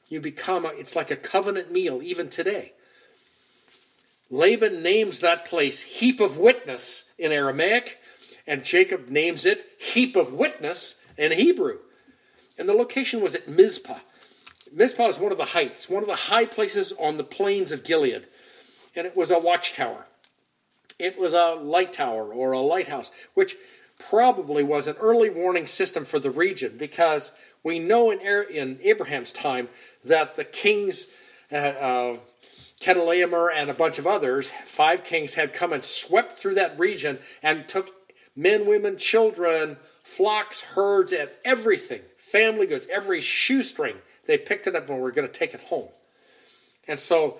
You 0.09 0.21
become, 0.21 0.65
a, 0.65 0.69
it's 0.69 0.95
like 0.95 1.11
a 1.11 1.17
covenant 1.17 1.73
meal 1.73 2.01
even 2.01 2.29
today. 2.29 2.75
Laban 4.31 4.85
names 4.85 5.19
that 5.19 5.45
place 5.45 5.83
heap 5.83 6.21
of 6.21 6.39
witness 6.39 7.11
in 7.19 7.33
Aramaic, 7.33 7.99
and 8.47 8.63
Jacob 8.63 9.09
names 9.09 9.45
it 9.45 9.67
heap 9.81 10.15
of 10.15 10.33
witness 10.33 10.95
in 11.19 11.33
Hebrew. 11.33 11.79
And 12.57 12.69
the 12.69 12.73
location 12.73 13.21
was 13.21 13.35
at 13.35 13.49
Mizpah. 13.49 13.99
Mizpah 14.73 15.09
is 15.09 15.19
one 15.19 15.33
of 15.33 15.39
the 15.39 15.45
heights, 15.47 15.91
one 15.91 16.05
of 16.05 16.09
the 16.09 16.15
high 16.15 16.47
places 16.47 16.93
on 17.01 17.17
the 17.17 17.25
plains 17.25 17.73
of 17.73 17.83
Gilead. 17.83 18.29
And 18.97 19.07
it 19.07 19.17
was 19.17 19.31
a 19.31 19.39
watchtower. 19.39 20.07
It 20.99 21.19
was 21.19 21.35
a 21.35 21.55
light 21.55 21.93
tower 21.93 22.33
or 22.33 22.53
a 22.53 22.61
lighthouse, 22.61 23.11
which 23.35 23.57
probably 23.99 24.63
was 24.63 24.87
an 24.87 24.97
early 25.01 25.31
warning 25.31 25.67
system 25.67 26.05
for 26.05 26.19
the 26.19 26.31
region 26.31 26.77
because 26.77 27.33
we 27.63 27.79
know 27.79 28.11
in, 28.11 28.21
in 28.51 28.79
Abraham's 28.83 29.33
time 29.33 29.69
that 30.05 30.35
the 30.35 30.45
kings, 30.45 31.13
uh, 31.51 31.57
uh, 31.57 32.17
and 32.87 33.71
a 33.71 33.75
bunch 33.75 33.99
of 33.99 34.07
others, 34.07 34.51
five 34.51 35.05
kings, 35.05 35.35
had 35.35 35.53
come 35.53 35.73
and 35.73 35.83
swept 35.83 36.33
through 36.33 36.55
that 36.55 36.79
region 36.79 37.19
and 37.43 37.67
took 37.67 37.91
men, 38.37 38.67
women, 38.67 38.99
children, 38.99 39.79
flocks, 40.03 40.63
herds, 40.63 41.13
and 41.13 41.31
everything, 41.45 42.03
family 42.19 42.67
goods, 42.67 42.87
every 42.93 43.21
shoestring. 43.21 43.97
They 44.27 44.37
picked 44.37 44.67
it 44.67 44.77
up 44.77 44.89
and 44.91 45.01
were 45.01 45.13
going 45.13 45.27
to 45.27 45.33
take 45.33 45.55
it 45.55 45.61
home. 45.61 45.89
And 46.87 46.99
so 46.99 47.39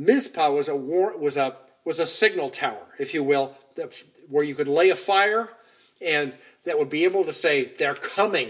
Mizpah 0.00 0.50
was 0.50 0.66
a 0.66 0.74
war, 0.74 1.14
was 1.18 1.36
a 1.36 1.56
was 1.84 1.98
a 1.98 2.06
signal 2.06 2.48
tower, 2.48 2.86
if 2.98 3.12
you 3.12 3.22
will, 3.22 3.54
that, 3.76 4.02
where 4.30 4.42
you 4.42 4.54
could 4.54 4.66
lay 4.66 4.88
a 4.88 4.96
fire 4.96 5.50
and 6.00 6.34
that 6.64 6.78
would 6.78 6.88
be 6.88 7.04
able 7.04 7.22
to 7.24 7.34
say 7.34 7.64
they're 7.64 7.94
coming, 7.94 8.48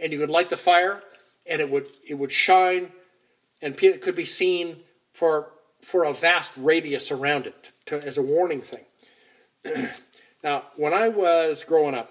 and 0.00 0.14
you 0.14 0.18
could 0.18 0.30
light 0.30 0.48
the 0.48 0.56
fire 0.56 1.02
and 1.46 1.60
it 1.60 1.68
would 1.68 1.88
it 2.08 2.14
would 2.14 2.32
shine, 2.32 2.90
and 3.60 3.78
it 3.82 4.00
could 4.00 4.16
be 4.16 4.24
seen 4.24 4.78
for 5.12 5.50
for 5.82 6.04
a 6.04 6.12
vast 6.14 6.52
radius 6.56 7.12
around 7.12 7.46
it 7.46 7.70
to, 7.84 8.02
as 8.06 8.16
a 8.16 8.22
warning 8.22 8.62
thing. 8.62 8.86
now, 10.42 10.62
when 10.76 10.94
I 10.94 11.08
was 11.10 11.64
growing 11.64 11.94
up, 11.94 12.10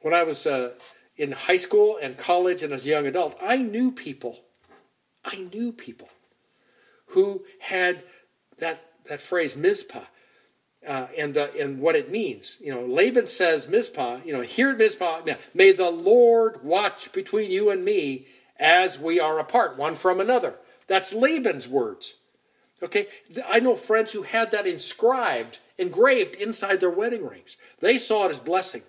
when 0.00 0.14
I 0.14 0.22
was 0.22 0.46
uh, 0.46 0.72
in 1.18 1.32
high 1.32 1.58
school 1.58 1.98
and 2.00 2.16
college 2.16 2.62
and 2.62 2.72
as 2.72 2.86
a 2.86 2.88
young 2.88 3.06
adult, 3.06 3.36
I 3.42 3.56
knew 3.56 3.92
people. 3.92 4.40
I 5.22 5.36
knew 5.52 5.72
people 5.72 6.08
who 7.10 7.44
had 7.60 8.02
that 8.58 8.84
that 9.06 9.20
phrase 9.20 9.56
Mizpah. 9.56 10.04
Uh, 10.86 11.08
and 11.18 11.36
and 11.36 11.80
what 11.80 11.96
it 11.96 12.10
means, 12.10 12.58
you 12.60 12.72
know, 12.72 12.82
Laban 12.82 13.26
says 13.26 13.68
Mizpah, 13.68 14.20
you 14.24 14.32
know, 14.32 14.42
here 14.42 14.70
at 14.70 14.78
Mizpah, 14.78 15.22
may 15.52 15.72
the 15.72 15.90
Lord 15.90 16.62
watch 16.62 17.10
between 17.12 17.50
you 17.50 17.68
and 17.70 17.84
me 17.84 18.26
as 18.58 18.98
we 18.98 19.18
are 19.18 19.38
apart 19.38 19.76
one 19.76 19.96
from 19.96 20.20
another. 20.20 20.54
That's 20.86 21.12
Laban's 21.12 21.68
words. 21.68 22.16
Okay, 22.82 23.08
I 23.48 23.58
know 23.58 23.74
friends 23.74 24.12
who 24.12 24.22
had 24.22 24.52
that 24.52 24.66
inscribed, 24.66 25.58
engraved 25.78 26.36
inside 26.36 26.78
their 26.78 26.90
wedding 26.90 27.26
rings. 27.26 27.56
They 27.80 27.98
saw 27.98 28.26
it 28.26 28.30
as 28.30 28.40
blessing. 28.40 28.82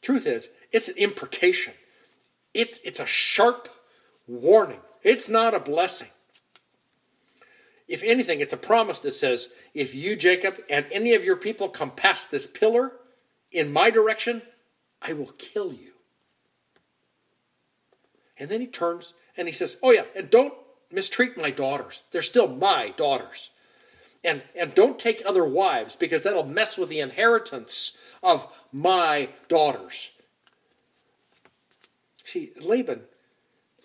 Truth 0.00 0.26
is, 0.26 0.48
it's 0.72 0.88
an 0.88 0.96
imprecation. 0.96 1.74
It, 2.54 2.78
it's 2.82 2.98
a 2.98 3.06
sharp 3.06 3.68
warning. 4.26 4.80
It's 5.02 5.28
not 5.28 5.54
a 5.54 5.60
blessing. 5.60 6.08
If 7.90 8.04
anything, 8.04 8.40
it's 8.40 8.52
a 8.52 8.56
promise 8.56 9.00
that 9.00 9.10
says, 9.10 9.52
if 9.74 9.96
you, 9.96 10.14
Jacob, 10.14 10.54
and 10.70 10.86
any 10.92 11.14
of 11.14 11.24
your 11.24 11.34
people 11.34 11.68
come 11.68 11.90
past 11.90 12.30
this 12.30 12.46
pillar 12.46 12.92
in 13.50 13.72
my 13.72 13.90
direction, 13.90 14.42
I 15.02 15.12
will 15.14 15.32
kill 15.38 15.72
you. 15.72 15.90
And 18.38 18.48
then 18.48 18.60
he 18.60 18.68
turns 18.68 19.12
and 19.36 19.48
he 19.48 19.52
says, 19.52 19.76
Oh, 19.82 19.90
yeah, 19.90 20.04
and 20.16 20.30
don't 20.30 20.54
mistreat 20.92 21.36
my 21.36 21.50
daughters. 21.50 22.04
They're 22.12 22.22
still 22.22 22.46
my 22.46 22.94
daughters. 22.96 23.50
And, 24.22 24.40
and 24.56 24.72
don't 24.72 24.98
take 24.98 25.22
other 25.26 25.44
wives 25.44 25.96
because 25.96 26.22
that'll 26.22 26.46
mess 26.46 26.78
with 26.78 26.90
the 26.90 27.00
inheritance 27.00 27.98
of 28.22 28.46
my 28.70 29.30
daughters. 29.48 30.12
See, 32.22 32.52
Laban, 32.60 33.02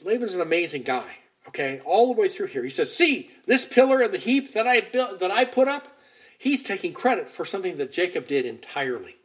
Laban's 0.03 0.35
an 0.35 0.41
amazing 0.41 0.83
guy. 0.83 1.17
Okay, 1.47 1.79
all 1.85 2.13
the 2.13 2.19
way 2.19 2.27
through 2.27 2.47
here, 2.47 2.63
he 2.63 2.69
says, 2.69 2.95
"See 2.95 3.31
this 3.45 3.65
pillar 3.65 4.01
and 4.01 4.13
the 4.13 4.17
heap 4.17 4.53
that 4.53 4.67
I 4.67 4.81
built, 4.81 5.19
that 5.19 5.31
I 5.31 5.45
put 5.45 5.67
up." 5.67 5.97
He's 6.37 6.61
taking 6.61 6.93
credit 6.93 7.29
for 7.29 7.45
something 7.45 7.77
that 7.77 7.91
Jacob 7.91 8.27
did 8.27 8.45
entirely, 8.45 9.17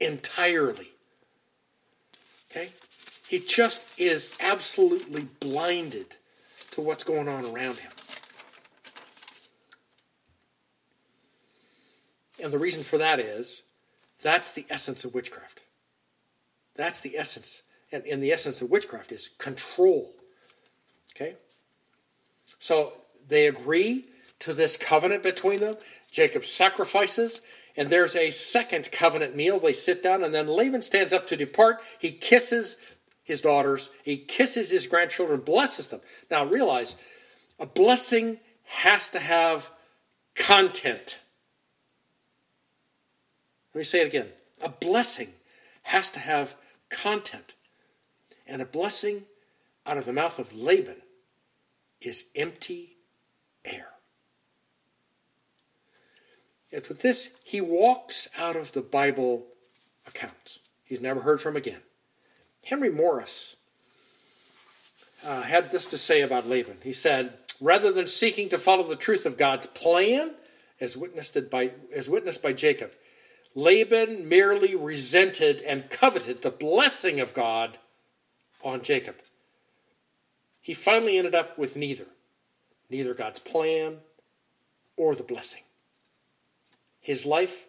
entirely. 0.00 0.92
Okay, 2.50 2.70
he 3.28 3.40
just 3.40 3.82
is 3.98 4.36
absolutely 4.40 5.28
blinded 5.40 6.16
to 6.72 6.80
what's 6.80 7.04
going 7.04 7.28
on 7.28 7.44
around 7.44 7.78
him. 7.78 7.90
And 12.42 12.52
the 12.52 12.58
reason 12.58 12.82
for 12.82 12.98
that 12.98 13.18
is 13.18 13.62
that's 14.22 14.50
the 14.50 14.66
essence 14.70 15.04
of 15.04 15.14
witchcraft. 15.14 15.62
That's 16.74 17.00
the 17.00 17.16
essence. 17.16 17.62
And, 17.92 18.04
and 18.04 18.22
the 18.22 18.32
essence 18.32 18.60
of 18.60 18.70
witchcraft 18.70 19.12
is 19.12 19.28
control. 19.38 20.12
So 22.66 22.94
they 23.28 23.46
agree 23.46 24.06
to 24.40 24.52
this 24.52 24.76
covenant 24.76 25.22
between 25.22 25.60
them. 25.60 25.76
Jacob 26.10 26.44
sacrifices, 26.44 27.40
and 27.76 27.88
there's 27.88 28.16
a 28.16 28.32
second 28.32 28.90
covenant 28.90 29.36
meal. 29.36 29.60
They 29.60 29.72
sit 29.72 30.02
down, 30.02 30.24
and 30.24 30.34
then 30.34 30.48
Laban 30.48 30.82
stands 30.82 31.12
up 31.12 31.28
to 31.28 31.36
depart. 31.36 31.76
He 32.00 32.10
kisses 32.10 32.76
his 33.22 33.40
daughters, 33.40 33.90
he 34.02 34.16
kisses 34.16 34.72
his 34.72 34.88
grandchildren, 34.88 35.42
blesses 35.42 35.86
them. 35.86 36.00
Now 36.28 36.44
realize 36.44 36.96
a 37.60 37.66
blessing 37.66 38.40
has 38.64 39.10
to 39.10 39.20
have 39.20 39.70
content. 40.34 41.20
Let 43.74 43.78
me 43.78 43.84
say 43.84 44.00
it 44.00 44.08
again. 44.08 44.30
A 44.60 44.70
blessing 44.70 45.28
has 45.84 46.10
to 46.10 46.18
have 46.18 46.56
content. 46.88 47.54
And 48.44 48.60
a 48.60 48.66
blessing 48.66 49.22
out 49.86 49.98
of 49.98 50.04
the 50.04 50.12
mouth 50.12 50.40
of 50.40 50.52
Laban 50.52 50.96
is 52.00 52.24
empty 52.34 52.96
air. 53.64 53.88
And 56.72 56.86
with 56.86 57.02
this, 57.02 57.40
he 57.44 57.60
walks 57.60 58.28
out 58.38 58.56
of 58.56 58.72
the 58.72 58.82
Bible 58.82 59.46
accounts. 60.06 60.60
He's 60.84 61.00
never 61.00 61.20
heard 61.20 61.40
from 61.40 61.56
again. 61.56 61.80
Henry 62.64 62.90
Morris 62.90 63.56
uh, 65.24 65.42
had 65.42 65.70
this 65.70 65.86
to 65.86 65.98
say 65.98 66.22
about 66.22 66.46
Laban. 66.46 66.78
He 66.82 66.92
said, 66.92 67.34
rather 67.60 67.92
than 67.92 68.06
seeking 68.06 68.48
to 68.50 68.58
follow 68.58 68.82
the 68.82 68.96
truth 68.96 69.26
of 69.26 69.36
God's 69.36 69.66
plan, 69.66 70.34
as 70.80 70.96
witnessed 70.96 71.50
by, 71.50 71.72
as 71.94 72.10
witnessed 72.10 72.42
by 72.42 72.52
Jacob, 72.52 72.92
Laban 73.54 74.28
merely 74.28 74.74
resented 74.74 75.62
and 75.62 75.88
coveted 75.88 76.42
the 76.42 76.50
blessing 76.50 77.20
of 77.20 77.32
God 77.32 77.78
on 78.62 78.82
Jacob. 78.82 79.16
He 80.66 80.74
finally 80.74 81.16
ended 81.16 81.36
up 81.36 81.56
with 81.56 81.76
neither 81.76 82.06
neither 82.90 83.14
God's 83.14 83.38
plan 83.38 83.98
or 84.96 85.14
the 85.14 85.22
blessing. 85.22 85.62
His 87.00 87.24
life 87.24 87.66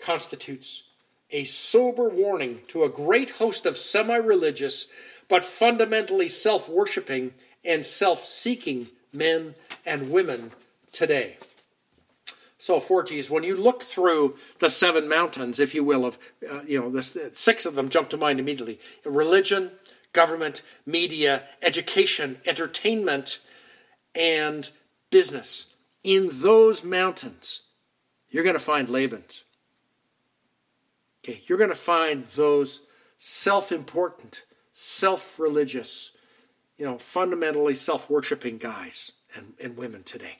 constitutes 0.00 0.88
a 1.30 1.44
sober 1.44 2.08
warning 2.08 2.62
to 2.66 2.82
a 2.82 2.88
great 2.88 3.30
host 3.30 3.64
of 3.64 3.76
semi 3.76 4.16
religious, 4.16 4.90
but 5.28 5.44
fundamentally 5.44 6.28
self 6.28 6.68
worshiping 6.68 7.32
and 7.64 7.86
self 7.86 8.24
seeking 8.24 8.88
men 9.12 9.54
and 9.86 10.10
women 10.10 10.50
today. 10.90 11.36
So, 12.58 12.80
4Gs, 12.80 13.30
when 13.30 13.44
you 13.44 13.56
look 13.56 13.84
through 13.84 14.36
the 14.58 14.68
seven 14.68 15.08
mountains, 15.08 15.60
if 15.60 15.76
you 15.76 15.84
will, 15.84 16.04
of, 16.04 16.18
uh, 16.50 16.62
you 16.66 16.80
know, 16.80 16.90
the, 16.90 17.02
six 17.04 17.64
of 17.64 17.76
them 17.76 17.88
jump 17.88 18.10
to 18.10 18.16
mind 18.16 18.40
immediately 18.40 18.80
religion, 19.04 19.70
government, 20.14 20.62
media, 20.86 21.42
education, 21.60 22.38
entertainment, 22.46 23.40
and 24.14 24.70
business. 25.10 25.74
In 26.02 26.30
those 26.32 26.82
mountains, 26.82 27.60
you're 28.30 28.44
going 28.44 28.56
to 28.56 28.60
find 28.60 28.88
Laban's. 28.88 29.44
Okay, 31.22 31.42
you're 31.46 31.58
going 31.58 31.70
to 31.70 31.76
find 31.76 32.24
those 32.24 32.82
self 33.18 33.72
important, 33.72 34.44
self 34.72 35.38
religious, 35.38 36.12
you 36.78 36.84
know, 36.86 36.96
fundamentally 36.96 37.74
self 37.74 38.08
worshiping 38.08 38.56
guys 38.56 39.12
and, 39.36 39.54
and 39.62 39.76
women 39.76 40.02
today. 40.02 40.38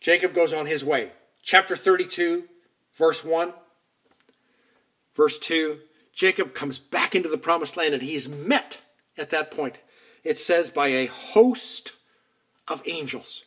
Jacob 0.00 0.34
goes 0.34 0.52
on 0.52 0.66
his 0.66 0.84
way. 0.84 1.12
Chapter 1.42 1.76
32, 1.76 2.44
verse 2.94 3.24
1. 3.24 3.52
Verse 5.14 5.38
2 5.38 5.78
Jacob 6.14 6.54
comes 6.54 6.78
back 6.78 7.14
into 7.14 7.28
the 7.28 7.38
promised 7.38 7.76
land 7.76 7.92
and 7.94 8.02
he's 8.02 8.28
met 8.28 8.80
at 9.18 9.30
that 9.30 9.50
point, 9.50 9.82
it 10.22 10.38
says, 10.38 10.70
by 10.70 10.88
a 10.88 11.06
host 11.06 11.92
of 12.68 12.82
angels. 12.86 13.44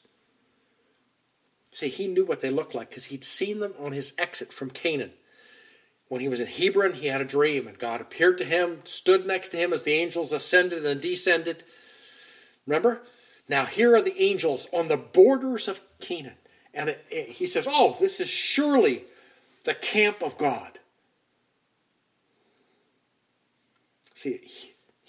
See, 1.72 1.90
he 1.90 2.08
knew 2.08 2.26
what 2.26 2.42
they 2.42 2.50
looked 2.50 2.76
like 2.76 2.90
because 2.90 3.06
he'd 3.06 3.24
seen 3.24 3.60
them 3.60 3.74
on 3.80 3.92
his 3.92 4.14
exit 4.18 4.52
from 4.52 4.70
Canaan. 4.70 5.12
When 6.10 6.22
he 6.22 6.30
was 6.30 6.40
in 6.40 6.48
Hebron, 6.48 6.94
he 6.94 7.08
had 7.08 7.22
a 7.22 7.26
dream, 7.26 7.68
and 7.68 7.78
God 7.78 8.00
appeared 8.00 8.38
to 8.38 8.46
him, 8.46 8.82
stood 8.86 9.26
next 9.26 9.50
to 9.50 9.58
him 9.58 9.74
as 9.74 9.84
the 9.84 9.94
angels 9.94 10.32
ascended 10.32 10.86
and 10.86 11.02
descended. 11.02 11.64
Remember? 12.66 13.02
Now, 13.50 13.66
here 13.66 13.96
are 13.96 14.02
the 14.02 14.20
angels 14.22 14.68
on 14.74 14.88
the 14.88 14.98
borders 14.98 15.68
of 15.68 15.82
Canaan. 16.00 16.38
And 16.74 16.90
it, 16.90 17.06
it, 17.10 17.30
he 17.30 17.48
says, 17.48 17.68
Oh, 17.70 17.98
this 18.00 18.20
is 18.20 18.30
surely 18.30 19.04
the 19.66 19.74
camp 19.74 20.22
of 20.22 20.38
God. 20.38 20.80
See, 24.18 24.42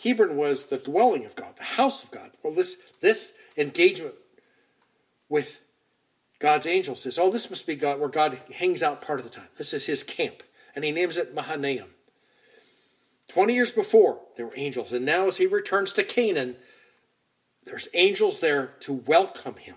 Hebron 0.04 0.36
was 0.36 0.66
the 0.66 0.76
dwelling 0.76 1.24
of 1.24 1.34
God, 1.34 1.56
the 1.56 1.62
house 1.62 2.04
of 2.04 2.10
God. 2.10 2.32
Well, 2.42 2.52
this, 2.52 2.92
this 3.00 3.32
engagement 3.56 4.12
with 5.30 5.62
God's 6.38 6.66
angels 6.66 7.00
says, 7.00 7.18
Oh, 7.18 7.30
this 7.30 7.48
must 7.48 7.66
be 7.66 7.74
God 7.74 8.00
where 8.00 8.10
God 8.10 8.38
hangs 8.54 8.82
out 8.82 9.00
part 9.00 9.18
of 9.18 9.24
the 9.24 9.30
time. 9.30 9.48
This 9.56 9.72
is 9.72 9.86
his 9.86 10.04
camp. 10.04 10.42
And 10.74 10.84
he 10.84 10.90
names 10.90 11.16
it 11.16 11.34
Mahanaim. 11.34 11.86
20 13.28 13.54
years 13.54 13.72
before, 13.72 14.20
there 14.36 14.44
were 14.44 14.52
angels. 14.56 14.92
And 14.92 15.06
now, 15.06 15.26
as 15.26 15.38
he 15.38 15.46
returns 15.46 15.92
to 15.92 16.04
Canaan, 16.04 16.56
there's 17.64 17.88
angels 17.94 18.40
there 18.40 18.74
to 18.80 18.92
welcome 18.92 19.56
him. 19.56 19.76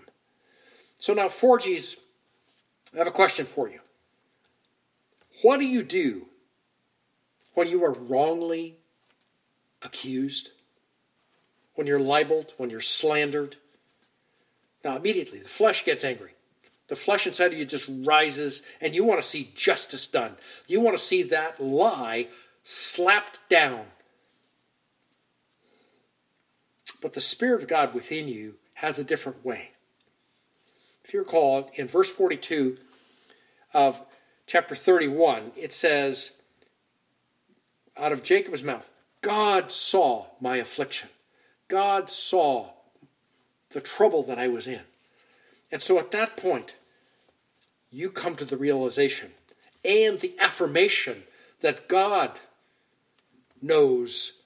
So 0.98 1.14
now, 1.14 1.28
4Gs, 1.28 1.96
I 2.92 2.98
have 2.98 3.06
a 3.06 3.10
question 3.10 3.46
for 3.46 3.70
you. 3.70 3.80
What 5.40 5.58
do 5.58 5.64
you 5.64 5.82
do 5.82 6.26
when 7.54 7.68
you 7.68 7.82
are 7.82 7.94
wrongly 7.94 8.76
accused? 9.84 10.50
When 11.74 11.86
you're 11.86 12.00
libeled? 12.00 12.54
When 12.56 12.70
you're 12.70 12.80
slandered? 12.80 13.56
Now, 14.84 14.96
immediately, 14.96 15.38
the 15.38 15.48
flesh 15.48 15.84
gets 15.84 16.04
angry. 16.04 16.32
The 16.88 16.96
flesh 16.96 17.26
inside 17.26 17.52
of 17.52 17.58
you 17.58 17.64
just 17.64 17.88
rises, 17.88 18.62
and 18.80 18.94
you 18.94 19.04
want 19.04 19.22
to 19.22 19.26
see 19.26 19.50
justice 19.54 20.06
done. 20.06 20.36
You 20.66 20.80
want 20.80 20.96
to 20.96 21.02
see 21.02 21.22
that 21.24 21.62
lie 21.62 22.28
slapped 22.62 23.40
down. 23.48 23.86
But 27.00 27.14
the 27.14 27.20
Spirit 27.20 27.62
of 27.62 27.68
God 27.68 27.94
within 27.94 28.28
you 28.28 28.56
has 28.74 28.98
a 28.98 29.04
different 29.04 29.44
way. 29.44 29.70
If 31.04 31.12
you 31.12 31.20
recall, 31.20 31.70
in 31.74 31.88
verse 31.88 32.10
42 32.10 32.78
of 33.74 34.00
chapter 34.46 34.74
31, 34.74 35.52
it 35.56 35.72
says, 35.72 36.40
out 37.96 38.12
of 38.12 38.22
Jacob's 38.22 38.62
mouth, 38.62 38.90
God 39.22 39.72
saw 39.72 40.26
my 40.40 40.56
affliction. 40.56 41.08
God 41.68 42.10
saw 42.10 42.70
the 43.70 43.80
trouble 43.80 44.22
that 44.24 44.38
I 44.38 44.48
was 44.48 44.66
in. 44.66 44.82
And 45.70 45.80
so 45.80 45.98
at 45.98 46.10
that 46.10 46.36
point, 46.36 46.74
you 47.90 48.10
come 48.10 48.36
to 48.36 48.44
the 48.44 48.56
realization 48.56 49.30
and 49.84 50.20
the 50.20 50.34
affirmation 50.38 51.22
that 51.60 51.88
God 51.88 52.32
knows 53.62 54.42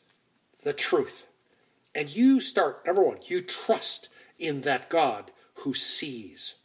the 0.62 0.72
truth. 0.72 1.26
And 1.94 2.14
you 2.14 2.40
start, 2.40 2.84
number 2.86 3.02
one, 3.02 3.18
you 3.24 3.40
trust 3.40 4.08
in 4.38 4.60
that 4.62 4.90
God 4.90 5.30
who 5.60 5.72
sees. 5.74 6.56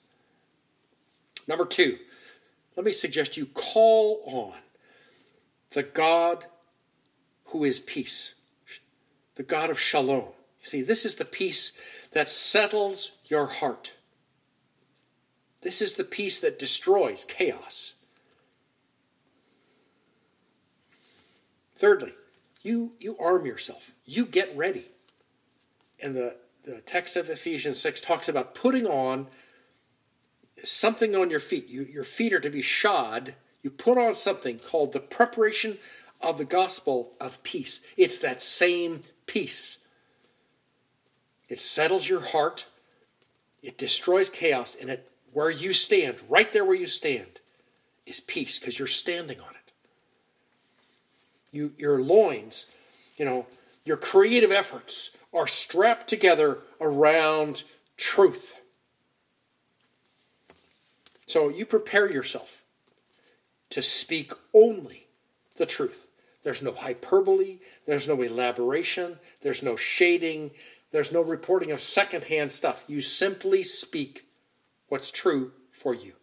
Number 1.47 1.65
two, 1.65 1.97
let 2.75 2.85
me 2.85 2.91
suggest 2.91 3.37
you 3.37 3.45
call 3.45 4.21
on 4.25 4.59
the 5.71 5.83
God 5.83 6.45
who 7.51 7.63
is 7.63 7.79
peace, 7.79 8.35
the 9.35 9.43
God 9.43 9.69
of 9.69 9.79
shalom. 9.79 10.25
You 10.59 10.65
see, 10.65 10.81
this 10.81 11.05
is 11.05 11.15
the 11.15 11.25
peace 11.25 11.77
that 12.11 12.29
settles 12.29 13.19
your 13.25 13.45
heart. 13.45 13.95
This 15.61 15.81
is 15.81 15.93
the 15.93 16.03
peace 16.03 16.41
that 16.41 16.59
destroys 16.59 17.25
chaos. 17.25 17.93
Thirdly, 21.75 22.13
you, 22.61 22.93
you 22.99 23.17
arm 23.19 23.45
yourself. 23.45 23.91
You 24.05 24.25
get 24.25 24.55
ready. 24.55 24.85
And 26.01 26.15
the, 26.15 26.37
the 26.63 26.81
text 26.81 27.15
of 27.15 27.29
Ephesians 27.29 27.79
6 27.81 28.01
talks 28.01 28.29
about 28.29 28.55
putting 28.55 28.85
on 28.85 29.27
something 30.63 31.15
on 31.15 31.29
your 31.29 31.39
feet. 31.39 31.67
You, 31.67 31.83
your 31.83 32.03
feet 32.03 32.33
are 32.33 32.39
to 32.39 32.49
be 32.49 32.61
shod. 32.61 33.35
You 33.61 33.71
put 33.71 33.97
on 33.97 34.15
something 34.15 34.59
called 34.59 34.93
the 34.93 34.99
preparation 34.99 35.77
of 36.23 36.37
the 36.37 36.45
gospel 36.45 37.13
of 37.19 37.41
peace. 37.43 37.81
It's 37.97 38.19
that 38.19 38.41
same 38.41 39.01
peace. 39.25 39.85
It 41.49 41.59
settles 41.59 42.07
your 42.07 42.21
heart, 42.21 42.65
it 43.61 43.77
destroys 43.77 44.29
chaos, 44.29 44.75
and 44.79 44.89
it 44.89 45.11
where 45.33 45.49
you 45.49 45.73
stand, 45.73 46.17
right 46.29 46.51
there 46.51 46.65
where 46.65 46.75
you 46.75 46.87
stand, 46.87 47.39
is 48.05 48.19
peace 48.19 48.59
because 48.59 48.77
you're 48.77 48.87
standing 48.87 49.39
on 49.39 49.49
it. 49.49 49.71
You, 51.51 51.73
your 51.77 52.01
loins, 52.01 52.65
you 53.17 53.25
know, 53.25 53.47
your 53.85 53.97
creative 53.97 54.51
efforts 54.51 55.17
are 55.33 55.47
strapped 55.47 56.07
together 56.07 56.59
around 56.79 57.63
truth. 57.97 58.55
So 61.25 61.49
you 61.49 61.65
prepare 61.65 62.11
yourself 62.11 62.61
to 63.69 63.81
speak 63.81 64.33
only 64.53 65.07
the 65.55 65.65
truth. 65.65 66.07
There's 66.43 66.61
no 66.61 66.73
hyperbole, 66.73 67.59
there's 67.85 68.07
no 68.07 68.21
elaboration, 68.21 69.19
there's 69.41 69.61
no 69.61 69.75
shading, 69.75 70.51
there's 70.91 71.11
no 71.11 71.21
reporting 71.21 71.71
of 71.71 71.79
secondhand 71.79 72.51
stuff. 72.51 72.83
You 72.87 72.99
simply 73.01 73.63
speak 73.63 74.25
what's 74.87 75.11
true 75.11 75.51
for 75.71 75.93
you. 75.93 76.13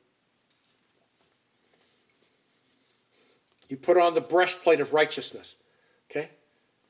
You 3.68 3.76
put 3.76 3.96
on 3.96 4.14
the 4.14 4.20
breastplate 4.20 4.80
of 4.80 4.92
righteousness. 4.92 5.56
Okay? 6.10 6.30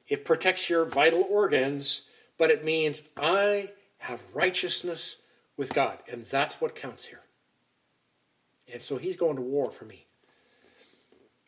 It 0.06 0.24
protects 0.24 0.70
your 0.70 0.86
vital 0.86 1.26
organs, 1.28 2.08
but 2.38 2.50
it 2.50 2.64
means 2.64 3.08
I 3.16 3.66
have 3.98 4.22
righteousness 4.32 5.22
with 5.56 5.74
God. 5.74 5.98
And 6.10 6.24
that's 6.24 6.60
what 6.60 6.74
counts 6.74 7.04
here. 7.04 7.20
And 8.72 8.80
so 8.80 8.96
he's 8.96 9.16
going 9.16 9.36
to 9.36 9.42
war 9.42 9.70
for 9.70 9.84
me. 9.84 10.07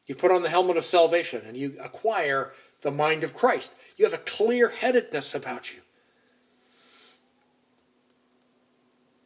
You 0.07 0.15
put 0.15 0.31
on 0.31 0.43
the 0.43 0.49
helmet 0.49 0.77
of 0.77 0.85
salvation 0.85 1.43
and 1.47 1.57
you 1.57 1.77
acquire 1.81 2.53
the 2.83 2.91
mind 2.91 3.25
of 3.25 3.35
Christ. 3.35 3.75
You 3.97 4.05
have 4.05 4.15
a 4.15 4.19
clear 4.19 4.71
headedness 4.71 5.35
about 5.35 5.73
you. 5.73 5.81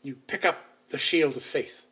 You 0.03 0.17
pick 0.17 0.45
up 0.45 0.59
the 0.91 0.99
shield 0.99 1.37
of 1.37 1.43
faith, 1.43 1.85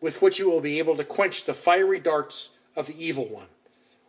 with 0.00 0.20
which 0.20 0.38
you 0.38 0.50
will 0.50 0.60
be 0.60 0.78
able 0.78 0.96
to 0.96 1.04
quench 1.04 1.44
the 1.44 1.54
fiery 1.54 1.98
darts 1.98 2.50
of 2.76 2.88
the 2.88 3.04
evil 3.04 3.26
one 3.26 3.46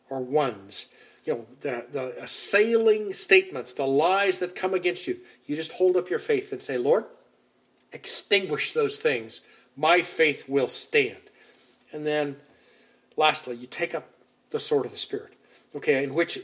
or 0.09 0.19
ones. 0.19 0.93
You 1.23 1.33
know, 1.33 1.45
the, 1.61 1.85
the 1.91 2.21
assailing 2.21 3.13
statements, 3.13 3.73
the 3.73 3.87
lies 3.87 4.39
that 4.39 4.55
come 4.55 4.73
against 4.73 5.07
you. 5.07 5.17
You 5.45 5.55
just 5.55 5.71
hold 5.71 5.95
up 5.95 6.09
your 6.09 6.19
faith 6.19 6.51
and 6.51 6.61
say, 6.61 6.77
Lord, 6.77 7.05
extinguish 7.91 8.73
those 8.73 8.97
things. 8.97 9.41
My 9.77 10.01
faith 10.01 10.47
will 10.47 10.67
stand. 10.67 11.17
And 11.91 12.05
then, 12.05 12.35
lastly, 13.17 13.55
you 13.55 13.67
take 13.67 13.95
up 13.95 14.09
the 14.49 14.59
sword 14.59 14.85
of 14.85 14.91
the 14.91 14.97
Spirit, 14.97 15.33
okay, 15.75 16.03
in 16.03 16.13
which 16.13 16.39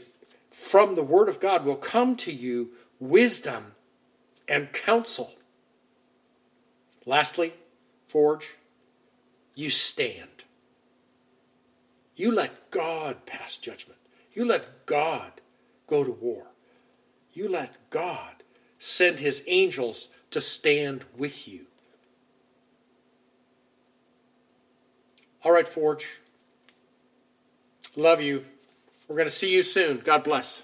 from 0.50 0.94
the 0.96 1.02
Word 1.02 1.28
of 1.28 1.40
God 1.40 1.64
will 1.64 1.76
come 1.76 2.16
to 2.16 2.32
you 2.32 2.70
wisdom 2.98 3.72
and 4.48 4.72
counsel 4.72 5.32
Lastly, 7.06 7.52
Forge, 8.06 8.54
you 9.54 9.70
stand. 9.70 10.44
You 12.14 12.32
let 12.32 12.70
God 12.70 13.26
pass 13.26 13.56
judgment. 13.56 13.98
You 14.32 14.44
let 14.44 14.86
God 14.86 15.32
go 15.86 16.04
to 16.04 16.12
war. 16.12 16.46
You 17.32 17.48
let 17.48 17.90
God 17.90 18.42
send 18.78 19.18
his 19.18 19.42
angels 19.46 20.08
to 20.30 20.40
stand 20.40 21.04
with 21.16 21.48
you. 21.48 21.66
All 25.44 25.52
right, 25.52 25.66
Forge. 25.66 26.20
Love 27.96 28.22
you. 28.22 28.44
We're 29.06 29.16
going 29.16 29.28
to 29.28 29.34
see 29.34 29.52
you 29.52 29.62
soon. 29.62 29.98
God 29.98 30.24
bless. 30.24 30.62